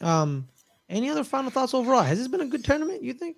[0.00, 0.48] Um,
[0.88, 2.02] any other final thoughts overall?
[2.02, 3.02] Has this been a good tournament?
[3.02, 3.36] You think?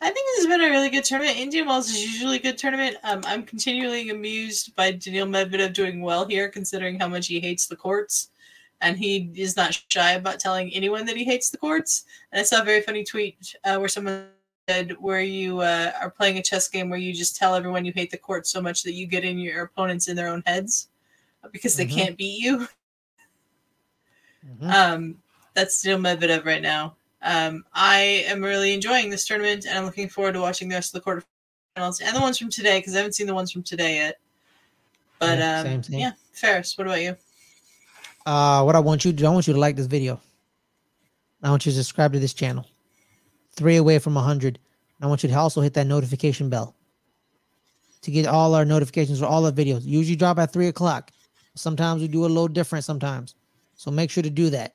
[0.00, 1.38] I think this has been a really good tournament.
[1.38, 2.96] Indian Wells is usually a good tournament.
[3.02, 7.66] Um, I'm continually amused by Daniil Medvedev doing well here, considering how much he hates
[7.66, 8.30] the courts,
[8.80, 12.04] and he is not shy about telling anyone that he hates the courts.
[12.30, 14.28] And I saw a very funny tweet uh, where someone
[14.68, 17.92] said, "Where you uh, are playing a chess game where you just tell everyone you
[17.92, 20.88] hate the courts so much that you get in your opponents in their own heads
[21.50, 21.94] because they Mhm.
[21.94, 22.68] can't beat you."
[24.46, 24.72] Mhm.
[24.72, 25.22] Um,
[25.54, 26.94] that's Daniil Medvedev right now.
[27.22, 30.94] Um, I am really enjoying this tournament, and I'm looking forward to watching the rest
[30.94, 33.62] of the quarterfinals and the ones from today because I haven't seen the ones from
[33.62, 34.18] today yet.
[35.18, 35.98] But Yeah, um, same, same.
[35.98, 37.16] yeah, Fares, what about you?
[38.24, 40.20] Uh, what I want you to do, I want you to like this video.
[41.42, 42.66] I want you to subscribe to this channel.
[43.52, 44.58] Three away from 100.
[45.00, 46.74] I want you to also hit that notification bell
[48.02, 49.84] to get all our notifications for all our videos.
[49.84, 51.10] Usually drop at 3 o'clock.
[51.54, 53.34] Sometimes we do a little different sometimes.
[53.74, 54.74] So make sure to do that.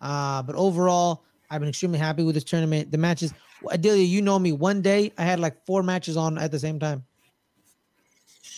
[0.00, 2.90] Uh, but overall, I've been extremely happy with this tournament.
[2.90, 3.34] The matches,
[3.70, 4.52] Adelia, you know me.
[4.52, 7.04] One day I had like four matches on at the same time.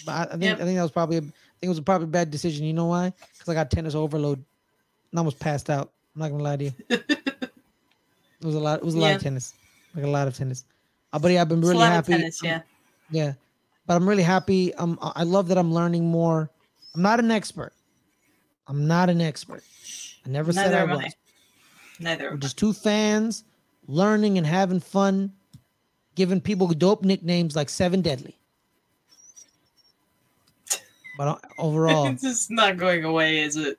[0.06, 0.60] But I, I think Yep.
[0.60, 2.64] I think that was probably a, I think it was a probably a bad decision.
[2.64, 3.12] You know why?
[3.32, 5.90] Because I got tennis overload and I almost passed out.
[6.14, 6.72] I'm not gonna lie to you.
[6.88, 7.50] it
[8.42, 8.78] was a lot.
[8.78, 9.54] It was a lot of tennis,
[9.96, 10.64] like a lot of tennis.
[11.12, 12.12] Uh, but yeah, I've been really a lot happy.
[12.12, 12.62] of tennis, I'm-
[13.10, 13.24] yeah.
[13.26, 13.32] yeah,
[13.88, 14.72] but I'm really happy.
[14.74, 16.48] Um, I love that I'm learning more.
[16.94, 17.72] I'm not an expert.
[18.68, 19.64] I'm not an expert.
[20.24, 21.00] I never said I was.
[21.00, 21.10] I.
[22.00, 22.30] Neither.
[22.30, 23.44] We're just two fans
[23.86, 25.32] learning and having fun,
[26.14, 28.36] giving people dope nicknames like Seven Deadly.
[31.16, 33.78] But overall, it's just not going away, is it?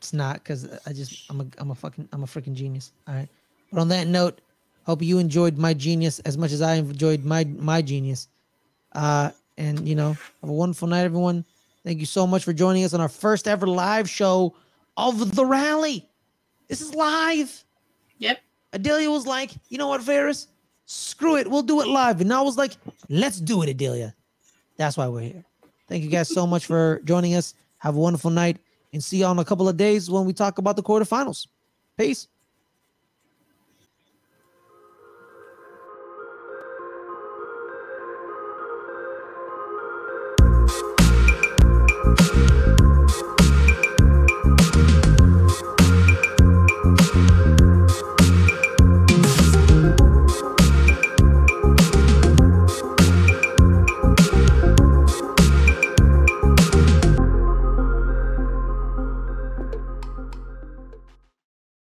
[0.00, 2.92] it's not because I just I'm a I'm a fucking I'm a freaking genius.
[3.06, 3.28] All right.
[3.70, 4.40] But on that note,
[4.84, 8.26] hope you enjoyed my genius as much as I enjoyed my my genius.
[8.92, 11.44] Uh, and you know, have a wonderful night, everyone.
[11.84, 14.54] Thank you so much for joining us on our first ever live show
[14.96, 16.08] of the rally.
[16.70, 17.64] This is live.
[18.18, 18.38] Yep.
[18.72, 20.46] Adelia was like, you know what, Fares?
[20.86, 22.20] Screw it, we'll do it live.
[22.20, 22.76] And I was like,
[23.08, 24.14] let's do it, Adelia.
[24.76, 25.44] That's why we're here.
[25.88, 27.54] Thank you guys so much for joining us.
[27.78, 28.58] Have a wonderful night
[28.92, 31.48] and see you on a couple of days when we talk about the quarterfinals.
[31.98, 32.28] Peace.